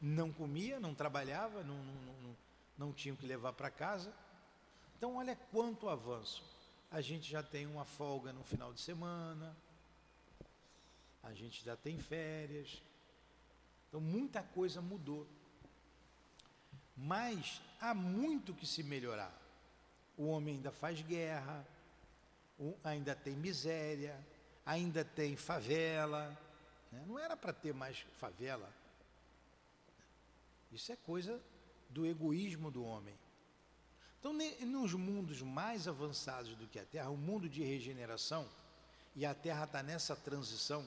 não 0.00 0.32
comia, 0.32 0.80
não 0.80 0.92
trabalhava, 0.92 1.62
não, 1.62 1.76
não, 1.76 2.14
não, 2.22 2.36
não 2.76 2.92
tinha 2.92 3.14
que 3.14 3.24
levar 3.24 3.52
para 3.52 3.70
casa. 3.70 4.12
Então, 4.96 5.14
olha 5.14 5.36
quanto 5.52 5.88
avanço. 5.88 6.42
A 6.90 7.00
gente 7.00 7.30
já 7.30 7.42
tem 7.42 7.66
uma 7.66 7.84
folga 7.84 8.32
no 8.32 8.42
final 8.42 8.72
de 8.72 8.80
semana, 8.80 9.56
a 11.22 11.32
gente 11.32 11.64
já 11.64 11.76
tem 11.76 11.98
férias. 11.98 12.82
Então, 13.88 14.00
muita 14.00 14.42
coisa 14.42 14.80
mudou. 14.80 15.26
Mas 16.96 17.62
há 17.80 17.94
muito 17.94 18.54
que 18.54 18.66
se 18.66 18.82
melhorar. 18.82 19.32
O 20.16 20.26
homem 20.26 20.56
ainda 20.56 20.70
faz 20.70 21.00
guerra, 21.00 21.66
ainda 22.84 23.14
tem 23.14 23.34
miséria, 23.34 24.18
ainda 24.66 25.04
tem 25.04 25.36
favela 25.36 26.36
né? 26.90 27.04
Não 27.06 27.18
era 27.18 27.36
para 27.36 27.52
ter 27.52 27.72
mais 27.72 28.00
favela. 28.18 28.72
Isso 30.72 30.92
é 30.92 30.96
coisa 30.96 31.40
do 31.88 32.06
egoísmo 32.06 32.70
do 32.70 32.84
homem. 32.84 33.14
Então, 34.20 34.34
nos 34.34 34.92
mundos 34.92 35.40
mais 35.40 35.88
avançados 35.88 36.54
do 36.54 36.68
que 36.68 36.78
a 36.78 36.84
Terra, 36.84 37.08
o 37.08 37.16
mundo 37.16 37.48
de 37.48 37.62
regeneração, 37.62 38.46
e 39.16 39.24
a 39.24 39.34
Terra 39.34 39.64
está 39.64 39.82
nessa 39.82 40.14
transição, 40.14 40.86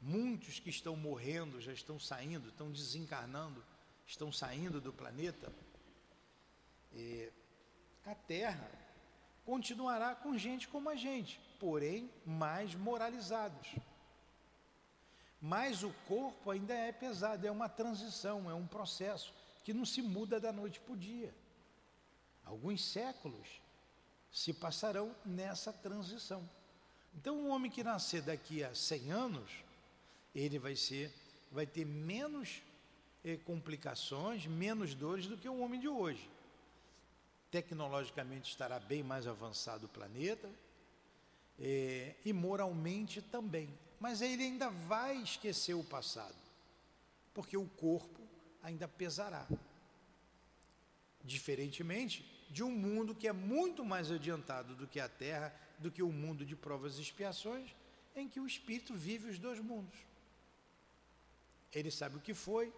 muitos 0.00 0.58
que 0.58 0.68
estão 0.68 0.96
morrendo 0.96 1.60
já 1.60 1.72
estão 1.72 2.00
saindo, 2.00 2.48
estão 2.48 2.70
desencarnando, 2.70 3.64
estão 4.04 4.32
saindo 4.32 4.80
do 4.80 4.92
planeta. 4.92 5.52
E 6.92 7.30
a 8.04 8.14
Terra 8.16 8.68
continuará 9.44 10.16
com 10.16 10.36
gente 10.36 10.66
como 10.66 10.90
a 10.90 10.96
gente, 10.96 11.40
porém 11.60 12.10
mais 12.26 12.74
moralizados. 12.74 13.76
Mas 15.40 15.84
o 15.84 15.92
corpo 16.08 16.50
ainda 16.50 16.74
é 16.74 16.90
pesado, 16.90 17.46
é 17.46 17.50
uma 17.52 17.68
transição, 17.68 18.50
é 18.50 18.54
um 18.54 18.66
processo 18.66 19.32
que 19.62 19.72
não 19.72 19.84
se 19.84 20.02
muda 20.02 20.40
da 20.40 20.52
noite 20.52 20.80
para 20.80 20.94
o 20.94 20.96
dia. 20.96 21.32
Alguns 22.48 22.84
séculos 22.84 23.60
se 24.32 24.52
passarão 24.52 25.14
nessa 25.24 25.72
transição. 25.72 26.48
Então, 27.14 27.36
um 27.36 27.50
homem 27.50 27.70
que 27.70 27.84
nascer 27.84 28.22
daqui 28.22 28.62
a 28.64 28.74
100 28.74 29.12
anos, 29.12 29.50
ele 30.34 30.58
vai 30.58 30.76
ser, 30.76 31.12
vai 31.50 31.66
ter 31.66 31.84
menos 31.84 32.62
eh, 33.24 33.36
complicações, 33.36 34.46
menos 34.46 34.94
dores 34.94 35.26
do 35.26 35.36
que 35.36 35.48
o 35.48 35.60
homem 35.60 35.80
de 35.80 35.88
hoje. 35.88 36.28
Tecnologicamente 37.50 38.50
estará 38.50 38.78
bem 38.78 39.02
mais 39.02 39.26
avançado 39.26 39.86
o 39.86 39.88
planeta 39.88 40.48
eh, 41.58 42.14
e 42.24 42.32
moralmente 42.32 43.22
também 43.22 43.68
mas 44.00 44.20
ele 44.20 44.44
ainda 44.44 44.70
vai 44.70 45.16
esquecer 45.16 45.74
o 45.74 45.82
passado, 45.82 46.36
porque 47.34 47.56
o 47.56 47.66
corpo 47.66 48.20
ainda 48.62 48.86
pesará. 48.86 49.46
Diferentemente 51.24 52.24
de 52.50 52.62
um 52.62 52.70
mundo 52.70 53.14
que 53.14 53.28
é 53.28 53.32
muito 53.32 53.84
mais 53.84 54.10
adiantado 54.10 54.74
do 54.74 54.86
que 54.86 55.00
a 55.00 55.08
Terra, 55.08 55.54
do 55.78 55.90
que 55.90 56.02
o 56.02 56.12
mundo 56.12 56.44
de 56.44 56.56
provas 56.56 56.98
e 56.98 57.02
expiações, 57.02 57.74
em 58.16 58.28
que 58.28 58.40
o 58.40 58.46
espírito 58.46 58.94
vive 58.94 59.30
os 59.30 59.38
dois 59.38 59.60
mundos. 59.60 59.98
Ele 61.72 61.90
sabe 61.90 62.16
o 62.16 62.20
que 62.20 62.34
foi 62.34 62.72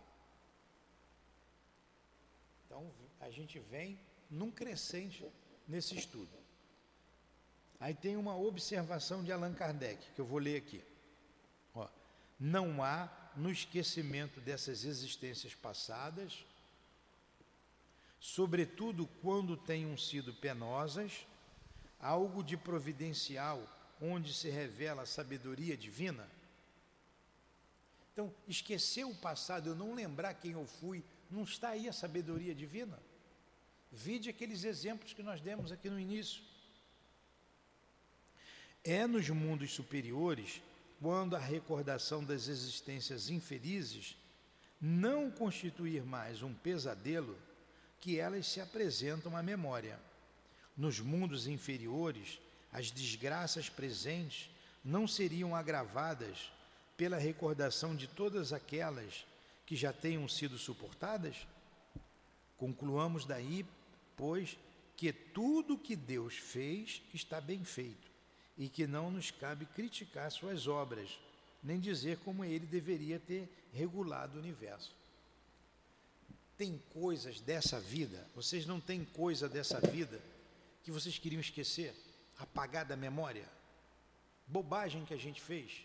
Então 2.65 2.91
a 3.21 3.29
gente 3.29 3.57
vem 3.57 3.97
num 4.29 4.51
crescente 4.51 5.25
nesse 5.67 5.95
estudo. 5.95 6.29
Aí 7.79 7.93
tem 7.93 8.17
uma 8.17 8.37
observação 8.37 9.23
de 9.23 9.31
Allan 9.31 9.53
Kardec, 9.53 10.11
que 10.13 10.19
eu 10.19 10.25
vou 10.25 10.39
ler 10.39 10.57
aqui. 10.57 10.83
Ó, 11.73 11.87
não 12.39 12.83
há 12.83 13.09
no 13.35 13.49
esquecimento 13.49 14.41
dessas 14.41 14.83
existências 14.83 15.55
passadas, 15.55 16.45
sobretudo 18.19 19.07
quando 19.21 19.55
tenham 19.55 19.97
sido 19.97 20.33
penosas, 20.33 21.25
algo 21.99 22.43
de 22.43 22.57
providencial 22.57 23.61
onde 24.01 24.33
se 24.33 24.49
revela 24.49 25.03
a 25.03 25.05
sabedoria 25.05 25.77
divina? 25.77 26.29
Então, 28.11 28.33
esquecer 28.45 29.05
o 29.05 29.15
passado, 29.15 29.69
eu 29.69 29.75
não 29.75 29.93
lembrar 29.93 30.33
quem 30.33 30.51
eu 30.51 30.67
fui, 30.67 31.03
não 31.31 31.43
está 31.43 31.69
aí 31.69 31.87
a 31.87 31.93
sabedoria 31.93 32.53
divina? 32.53 32.99
Vide 33.91 34.29
aqueles 34.29 34.63
exemplos 34.63 35.13
que 35.13 35.23
nós 35.23 35.41
demos 35.41 35.71
aqui 35.71 35.89
no 35.89 35.99
início. 35.99 36.41
É 38.83 39.05
nos 39.07 39.29
mundos 39.29 39.73
superiores, 39.73 40.61
quando 41.01 41.35
a 41.35 41.39
recordação 41.39 42.23
das 42.23 42.47
existências 42.47 43.29
infelizes 43.29 44.15
não 44.79 45.29
constituir 45.29 46.03
mais 46.03 46.41
um 46.41 46.53
pesadelo, 46.53 47.37
que 47.99 48.17
elas 48.17 48.47
se 48.47 48.61
apresentam 48.61 49.35
à 49.35 49.43
memória. 49.43 49.99
Nos 50.77 50.99
mundos 50.99 51.47
inferiores, 51.47 52.39
as 52.71 52.91
desgraças 52.91 53.69
presentes 53.69 54.49
não 54.83 55.07
seriam 55.07 55.55
agravadas 55.55 56.51
pela 56.95 57.17
recordação 57.17 57.95
de 57.95 58.07
todas 58.07 58.53
aquelas 58.53 59.25
que 59.65 59.75
já 59.75 59.91
tenham 59.91 60.27
sido 60.27 60.57
suportadas? 60.57 61.35
Concluamos 62.57 63.25
daí, 63.25 63.65
pois, 64.19 64.57
que 64.97 65.13
tudo 65.13 65.77
que 65.77 65.95
Deus 65.95 66.35
fez 66.35 67.01
está 67.13 67.39
bem 67.39 67.63
feito 67.63 68.11
e 68.57 68.67
que 68.67 68.85
não 68.85 69.09
nos 69.09 69.31
cabe 69.31 69.65
criticar 69.65 70.29
suas 70.29 70.67
obras, 70.67 71.17
nem 71.63 71.79
dizer 71.79 72.17
como 72.17 72.43
ele 72.43 72.65
deveria 72.65 73.17
ter 73.17 73.49
regulado 73.73 74.35
o 74.35 74.41
universo. 74.41 74.93
Tem 76.57 76.77
coisas 76.91 77.39
dessa 77.39 77.79
vida, 77.79 78.27
vocês 78.35 78.65
não 78.65 78.81
têm 78.81 79.05
coisa 79.05 79.47
dessa 79.47 79.79
vida 79.79 80.21
que 80.83 80.91
vocês 80.91 81.17
queriam 81.17 81.39
esquecer, 81.39 81.95
apagar 82.37 82.83
da 82.83 82.97
memória? 82.97 83.47
Bobagem 84.45 85.05
que 85.05 85.13
a 85.13 85.17
gente 85.17 85.39
fez, 85.39 85.83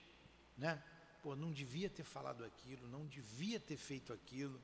né? 0.58 0.82
Pô, 1.22 1.36
não 1.36 1.52
devia 1.52 1.88
ter 1.88 2.02
falado 2.02 2.44
aquilo, 2.44 2.88
não 2.88 3.06
devia 3.06 3.60
ter 3.60 3.76
feito 3.76 4.12
aquilo. 4.12 4.60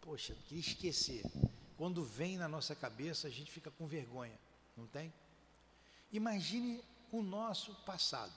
Poxa, 0.00 0.36
queria 0.46 0.60
esquecer. 0.60 1.24
Quando 1.78 2.04
vem 2.04 2.36
na 2.36 2.48
nossa 2.48 2.74
cabeça, 2.74 3.28
a 3.28 3.30
gente 3.30 3.52
fica 3.52 3.70
com 3.70 3.86
vergonha, 3.86 4.36
não 4.76 4.86
tem? 4.88 5.12
Imagine 6.12 6.82
o 7.12 7.22
nosso 7.22 7.72
passado. 7.86 8.32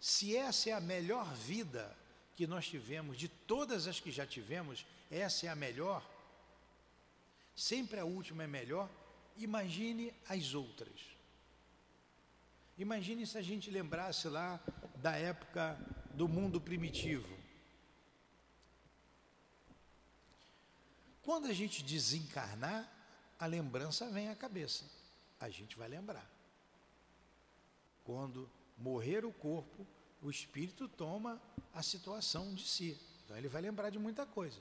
Se 0.00 0.36
essa 0.36 0.70
é 0.70 0.72
a 0.72 0.80
melhor 0.80 1.32
vida 1.34 1.96
que 2.34 2.48
nós 2.48 2.66
tivemos, 2.66 3.16
de 3.16 3.28
todas 3.28 3.86
as 3.86 4.00
que 4.00 4.10
já 4.10 4.26
tivemos, 4.26 4.84
essa 5.08 5.46
é 5.46 5.48
a 5.48 5.54
melhor, 5.54 6.04
sempre 7.54 8.00
a 8.00 8.04
última 8.04 8.42
é 8.42 8.46
melhor, 8.48 8.90
imagine 9.36 10.12
as 10.28 10.52
outras. 10.52 11.00
Imagine 12.76 13.24
se 13.24 13.38
a 13.38 13.42
gente 13.42 13.70
lembrasse 13.70 14.26
lá 14.26 14.58
da 14.96 15.12
época 15.12 15.78
do 16.14 16.26
mundo 16.26 16.60
primitivo. 16.60 17.39
Quando 21.30 21.46
a 21.46 21.52
gente 21.52 21.84
desencarnar, 21.84 22.92
a 23.38 23.46
lembrança 23.46 24.10
vem 24.10 24.30
à 24.30 24.34
cabeça. 24.34 24.84
A 25.38 25.48
gente 25.48 25.78
vai 25.78 25.88
lembrar. 25.88 26.28
Quando 28.02 28.50
morrer 28.76 29.24
o 29.24 29.32
corpo, 29.32 29.86
o 30.20 30.28
espírito 30.28 30.88
toma 30.88 31.40
a 31.72 31.84
situação 31.84 32.52
de 32.52 32.66
si. 32.66 32.98
Então 33.24 33.36
ele 33.36 33.46
vai 33.46 33.62
lembrar 33.62 33.90
de 33.90 33.98
muita 33.98 34.26
coisa. 34.26 34.60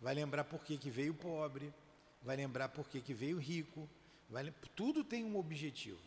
Vai 0.00 0.14
lembrar 0.14 0.44
por 0.44 0.62
que, 0.62 0.78
que 0.78 0.88
veio 0.88 1.14
pobre, 1.14 1.74
vai 2.22 2.36
lembrar 2.36 2.68
por 2.68 2.88
que, 2.88 3.00
que 3.00 3.12
veio 3.12 3.36
rico, 3.36 3.90
vai, 4.30 4.54
tudo 4.76 5.02
tem 5.02 5.24
um 5.24 5.36
objetivo. 5.36 5.98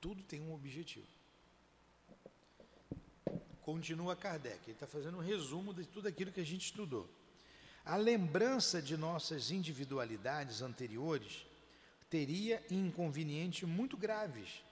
Tudo 0.00 0.22
tem 0.22 0.40
um 0.40 0.54
objetivo. 0.54 1.06
Continua 3.60 4.16
Kardec, 4.16 4.60
ele 4.64 4.72
está 4.72 4.86
fazendo 4.86 5.18
um 5.18 5.20
resumo 5.20 5.74
de 5.74 5.84
tudo 5.84 6.08
aquilo 6.08 6.32
que 6.32 6.40
a 6.40 6.46
gente 6.46 6.64
estudou. 6.64 7.06
A 7.84 7.96
lembrança 7.96 8.80
de 8.80 8.96
nossas 8.96 9.50
individualidades 9.50 10.62
anteriores 10.62 11.46
teria 12.08 12.62
inconvenientes 12.70 13.68
muito 13.68 13.96
graves 13.96 14.62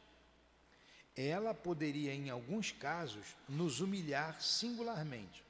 ela 1.18 1.52
poderia, 1.52 2.14
em 2.14 2.30
alguns 2.30 2.70
casos, 2.70 3.36
nos 3.48 3.80
humilhar 3.80 4.40
singularmente, 4.40 5.42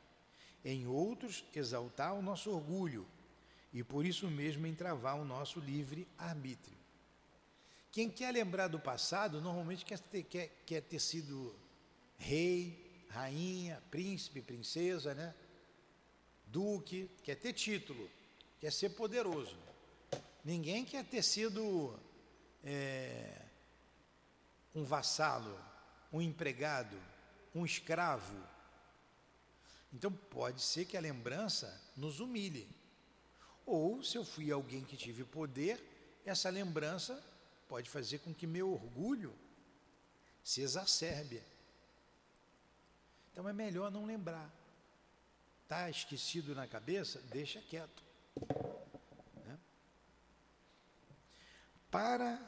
em 0.65 0.87
outros, 0.87 1.45
exaltar 1.55 2.15
o 2.15 2.23
nosso 2.23 2.51
orgulho 2.51 3.07
e, 3.71 3.85
por 3.85 4.07
isso 4.07 4.27
mesmo, 4.29 4.67
entravar 4.67 5.21
o 5.21 5.27
nosso 5.27 5.61
livre 5.61 6.09
arbítrio. 6.17 6.77
Quem 7.93 8.09
quer 8.09 8.33
lembrar 8.33 8.69
do 8.69 8.81
passado, 8.81 9.43
normalmente 9.43 9.85
quer 9.85 9.99
ter, 9.99 10.23
quer, 10.23 10.49
quer 10.65 10.81
ter 10.81 11.01
sido 11.01 11.55
rei, 12.17 13.05
rainha, 13.11 13.83
príncipe, 13.91 14.41
princesa, 14.41 15.15
né? 15.15 15.35
Duque, 16.53 17.11
quer 17.23 17.37
ter 17.37 17.53
título, 17.53 18.11
quer 18.61 18.73
ser 18.73 18.91
poderoso. 18.91 19.57
Ninguém 20.45 20.85
quer 20.85 21.05
ter 21.05 21.23
sido. 21.23 21.99
É, 22.65 23.49
um 24.75 24.85
vassalo, 24.85 25.59
um 26.13 26.23
empregado, 26.23 26.97
um 27.55 27.65
escravo. 27.65 28.37
Então 29.93 30.13
pode 30.13 30.63
ser 30.63 30.85
que 30.85 30.97
a 30.97 31.01
lembrança 31.01 31.81
nos 31.97 32.21
humilhe. 32.21 32.69
Ou 33.67 34.03
se 34.03 34.17
eu 34.17 34.25
fui 34.25 34.51
alguém 34.51 34.85
que 34.85 34.97
tive 34.97 35.25
poder, 35.25 35.83
essa 36.25 36.49
lembrança 36.49 37.23
pode 37.69 37.89
fazer 37.91 38.19
com 38.19 38.33
que 38.33 38.47
meu 38.47 38.73
orgulho 38.73 39.35
se 40.43 40.63
exacerbe. 40.63 41.43
Então 43.33 43.49
é 43.49 43.53
melhor 43.53 43.91
não 43.91 44.07
lembrar. 44.07 44.51
Está 45.69 45.91
esquecido 45.91 46.55
na 46.55 46.67
cabeça? 46.67 47.21
Deixa 47.31 47.61
quieto. 47.61 48.03
Né? 49.45 49.59
Para 51.91 52.41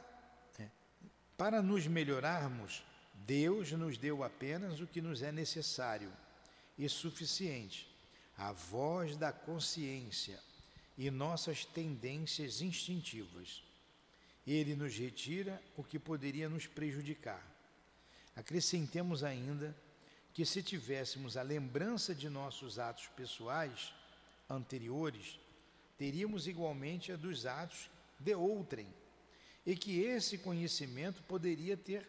para 1.37 1.61
nos 1.61 1.85
melhorarmos, 1.85 2.83
Deus 3.13 3.71
nos 3.73 3.95
deu 3.95 4.23
apenas 4.23 4.79
o 4.79 4.87
que 4.87 4.99
nos 4.99 5.21
é 5.21 5.31
necessário 5.31 6.11
e 6.75 6.89
suficiente, 6.89 7.87
a 8.35 8.51
voz 8.53 9.15
da 9.15 9.31
consciência 9.31 10.39
e 10.97 11.11
nossas 11.11 11.63
tendências 11.63 12.59
instintivas. 12.59 13.63
Ele 14.47 14.75
nos 14.75 14.97
retira 14.97 15.61
o 15.77 15.83
que 15.83 15.99
poderia 15.99 16.49
nos 16.49 16.65
prejudicar. 16.65 17.45
Acrescentemos 18.35 19.23
ainda 19.23 19.75
que, 20.33 20.45
se 20.45 20.63
tivéssemos 20.63 21.37
a 21.37 21.41
lembrança 21.41 22.15
de 22.15 22.29
nossos 22.29 22.79
atos 22.79 23.07
pessoais 23.15 23.93
anteriores, 24.49 25.39
teríamos 25.97 26.47
igualmente 26.47 27.11
a 27.11 27.15
dos 27.15 27.45
atos 27.45 27.89
de 28.19 28.33
outrem 28.33 28.87
e 29.65 29.75
que 29.75 30.01
esse 30.01 30.37
conhecimento 30.37 31.21
poderia 31.23 31.77
ter 31.77 32.07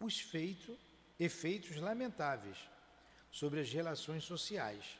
os 0.00 0.20
feito, 0.20 0.76
efeitos 1.18 1.76
lamentáveis 1.76 2.56
sobre 3.30 3.60
as 3.60 3.72
relações 3.72 4.24
sociais, 4.24 4.98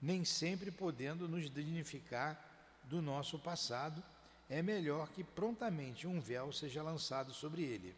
nem 0.00 0.24
sempre 0.24 0.70
podendo 0.70 1.28
nos 1.28 1.50
dignificar 1.50 2.46
do 2.84 3.00
nosso 3.00 3.38
passado, 3.38 4.02
é 4.48 4.62
melhor 4.62 5.08
que 5.10 5.22
prontamente 5.22 6.06
um 6.06 6.20
véu 6.20 6.52
seja 6.52 6.82
lançado 6.82 7.32
sobre 7.32 7.62
ele. 7.62 7.94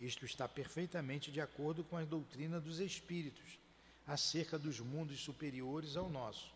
Isto 0.00 0.24
está 0.24 0.48
perfeitamente 0.48 1.30
de 1.30 1.40
acordo 1.40 1.84
com 1.84 1.96
a 1.96 2.04
doutrina 2.04 2.60
dos 2.60 2.80
espíritos 2.80 3.58
acerca 4.06 4.58
dos 4.58 4.80
mundos 4.80 5.20
superiores 5.20 5.96
ao 5.96 6.08
nosso. 6.08 6.52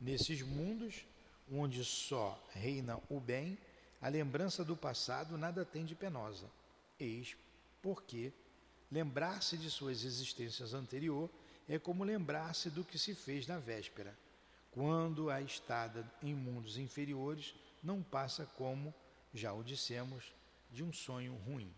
Nesses 0.00 0.42
mundos, 0.42 1.04
onde 1.50 1.84
só 1.84 2.42
reina 2.52 2.98
o 3.08 3.20
bem, 3.20 3.58
a 4.00 4.08
lembrança 4.08 4.64
do 4.64 4.76
passado 4.76 5.36
nada 5.36 5.64
tem 5.64 5.84
de 5.84 5.94
penosa. 5.94 6.50
Eis 6.98 7.36
porque 7.82 8.32
lembrar-se 8.90 9.56
de 9.56 9.70
suas 9.70 10.04
existências 10.04 10.74
anterior 10.74 11.30
é 11.68 11.78
como 11.78 12.04
lembrar-se 12.04 12.70
do 12.70 12.84
que 12.84 12.98
se 12.98 13.14
fez 13.14 13.46
na 13.46 13.58
véspera, 13.58 14.16
quando 14.70 15.30
a 15.30 15.40
estada 15.40 16.08
em 16.22 16.34
mundos 16.34 16.78
inferiores 16.78 17.54
não 17.82 18.02
passa 18.02 18.46
como, 18.56 18.94
já 19.34 19.52
o 19.52 19.62
dissemos, 19.62 20.32
de 20.70 20.84
um 20.84 20.92
sonho 20.92 21.34
ruim. 21.34 21.72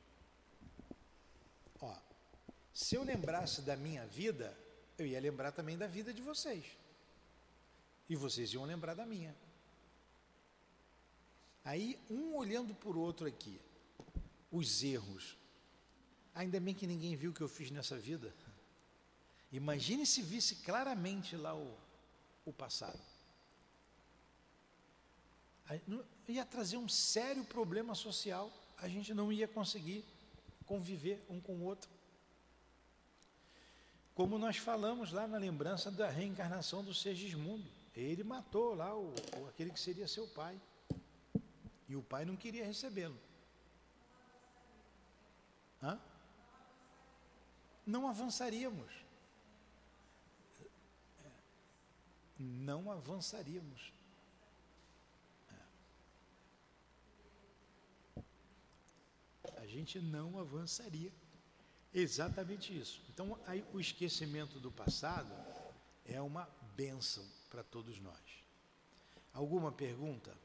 Se 2.79 2.95
eu 2.95 3.03
lembrasse 3.03 3.61
da 3.63 3.77
minha 3.77 4.07
vida, 4.07 4.57
eu 4.97 5.05
ia 5.05 5.21
lembrar 5.21 5.51
também 5.51 5.77
da 5.77 5.89
vida 5.89 6.15
de 6.15 6.23
vocês. 6.23 6.65
E 8.09 8.15
vocês 8.15 8.53
iam 8.55 8.65
lembrar 8.65 8.95
da 8.95 9.05
minha. 9.05 9.35
Aí, 11.65 11.99
um 12.09 12.37
olhando 12.37 12.73
por 12.77 12.97
outro 12.97 13.27
aqui, 13.27 13.61
os 14.53 14.85
erros. 14.85 15.37
Ainda 16.33 16.61
bem 16.61 16.73
que 16.73 16.87
ninguém 16.87 17.17
viu 17.17 17.33
o 17.33 17.35
que 17.35 17.41
eu 17.41 17.49
fiz 17.49 17.69
nessa 17.73 17.99
vida. 17.99 18.33
Imagine 19.51 20.07
se 20.07 20.23
visse 20.23 20.55
claramente 20.55 21.35
lá 21.35 21.57
o, 21.57 21.77
o 22.45 22.53
passado. 22.53 23.01
Ia 26.29 26.47
trazer 26.47 26.77
um 26.77 26.89
sério 26.89 27.45
problema 27.45 27.97
social, 27.97 28.53
a 28.77 28.87
gente 28.87 29.13
não 29.13 29.33
ia 29.33 29.49
conseguir 29.49 30.05
conviver 30.65 31.21
um 31.29 31.41
com 31.41 31.57
o 31.57 31.65
outro. 31.65 31.98
Como 34.19 34.37
nós 34.37 34.57
falamos 34.57 35.13
lá 35.13 35.29
na 35.29 35.39
lembrança 35.39 35.93
da 35.93 36.11
reencarnação 36.11 36.83
do 36.83 36.93
Sergismundo. 36.93 37.71
Ele 37.95 38.25
matou 38.25 38.75
lá 38.75 38.93
o, 38.93 39.15
aquele 39.49 39.71
que 39.71 39.79
seria 39.79 40.09
seu 40.09 40.27
pai. 40.27 40.61
E 41.89 41.95
o 41.95 42.03
pai 42.03 42.25
não 42.25 42.35
queria 42.35 42.67
recebê-lo. 42.67 43.17
Hã? 45.81 46.01
Não 47.87 48.09
avançaríamos. 48.09 48.93
Não 52.37 52.91
avançaríamos. 52.91 53.93
A 59.57 59.65
gente 59.69 60.01
não 60.01 60.41
avançaria. 60.41 61.13
Exatamente 61.93 62.77
isso. 62.77 63.01
Então, 63.09 63.39
aí, 63.47 63.65
o 63.73 63.81
esquecimento 63.81 64.61
do 64.61 64.71
passado 64.71 65.33
é 66.05 66.21
uma 66.21 66.49
bênção 66.77 67.25
para 67.49 67.63
todos 67.63 67.99
nós. 67.99 68.45
Alguma 69.33 69.73
pergunta? 69.73 70.37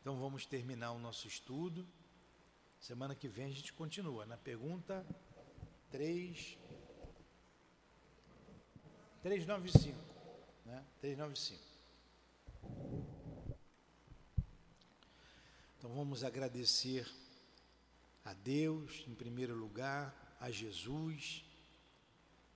Então, 0.00 0.18
vamos 0.18 0.46
terminar 0.46 0.92
o 0.92 0.98
nosso 0.98 1.28
estudo. 1.28 1.86
Semana 2.80 3.14
que 3.14 3.28
vem 3.28 3.46
a 3.46 3.50
gente 3.50 3.72
continua 3.72 4.26
na 4.26 4.36
pergunta 4.36 5.06
3. 5.90 6.58
395. 9.22 9.98
Né? 10.64 10.84
395. 11.00 11.62
Então, 15.78 15.94
vamos 15.94 16.24
agradecer 16.24 17.06
a 18.24 18.32
Deus, 18.32 19.04
em 19.08 19.14
primeiro 19.14 19.54
lugar, 19.54 20.36
a 20.40 20.50
Jesus. 20.50 21.44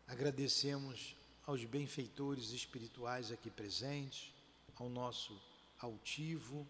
Agradecemos 0.07 1.17
aos 1.47 1.65
benfeitores 1.65 2.51
espirituais 2.51 3.31
aqui 3.31 3.51
presentes, 3.51 4.33
ao 4.77 4.89
nosso 4.89 5.41
altivo 5.79 6.67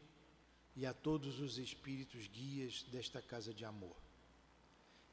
e 0.77 0.85
a 0.85 0.93
todos 0.93 1.41
os 1.41 1.59
espíritos 1.59 2.27
guias 2.27 2.83
desta 2.91 3.23
casa 3.23 3.53
de 3.53 3.65
amor. 3.65 3.97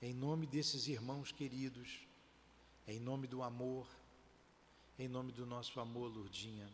Em 0.01 0.13
nome 0.13 0.47
desses 0.47 0.87
irmãos 0.87 1.31
queridos, 1.31 1.99
em 2.87 2.99
nome 2.99 3.27
do 3.27 3.43
amor, 3.43 3.87
em 4.97 5.07
nome 5.07 5.31
do 5.31 5.45
nosso 5.45 5.79
amor, 5.79 6.11
Lourdinha, 6.11 6.69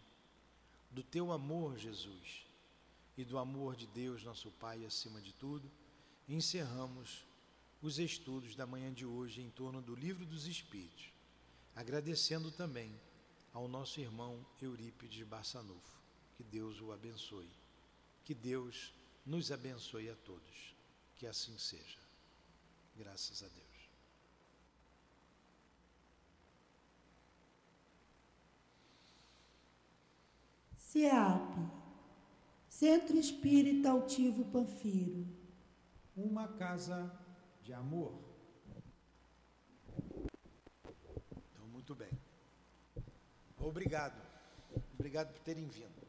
do 0.90 1.04
teu 1.04 1.32
amor, 1.32 1.78
Jesus, 1.78 2.46
e 3.18 3.26
do 3.26 3.38
amor 3.38 3.76
de 3.76 3.86
Deus, 3.88 4.24
nosso 4.24 4.50
Pai, 4.52 4.86
acima 4.86 5.20
de 5.20 5.34
tudo, 5.34 5.70
encerramos 6.28 7.26
os 7.82 8.00
estudos 8.00 8.56
da 8.56 8.66
manhã 8.66 8.92
de 8.92 9.06
hoje 9.06 9.42
em 9.42 9.50
torno 9.50 9.82
do 9.82 9.96
Livro 9.96 10.26
dos 10.26 10.48
Espíritos, 10.48 11.12
agradecendo 11.76 12.52
também 12.52 12.94
ao 13.54 13.68
nosso 13.68 14.00
irmão 14.00 14.46
Eurípides 14.62 15.26
Barçanufo. 15.28 15.98
Que 16.36 16.44
Deus 16.44 16.82
o 16.82 16.92
abençoe. 16.92 17.50
Que 18.24 18.34
Deus 18.34 18.94
nos 19.26 19.52
abençoe 19.52 20.10
a 20.10 20.16
todos. 20.16 20.76
Que 21.16 21.26
assim 21.26 21.58
seja. 21.58 22.00
Graças 22.96 23.42
a 23.42 23.48
Deus. 23.48 23.68
CEAP, 30.78 31.72
Centro 32.70 33.18
Espírita 33.18 33.90
Altivo 33.90 34.46
Panfiro 34.46 35.37
uma 36.18 36.48
casa 36.48 37.12
de 37.62 37.72
amor. 37.72 38.20
Então, 41.32 41.68
muito 41.68 41.94
bem. 41.94 42.12
Obrigado. 43.60 44.20
Obrigado 44.96 45.32
por 45.32 45.40
terem 45.42 45.68
vindo. 45.68 46.07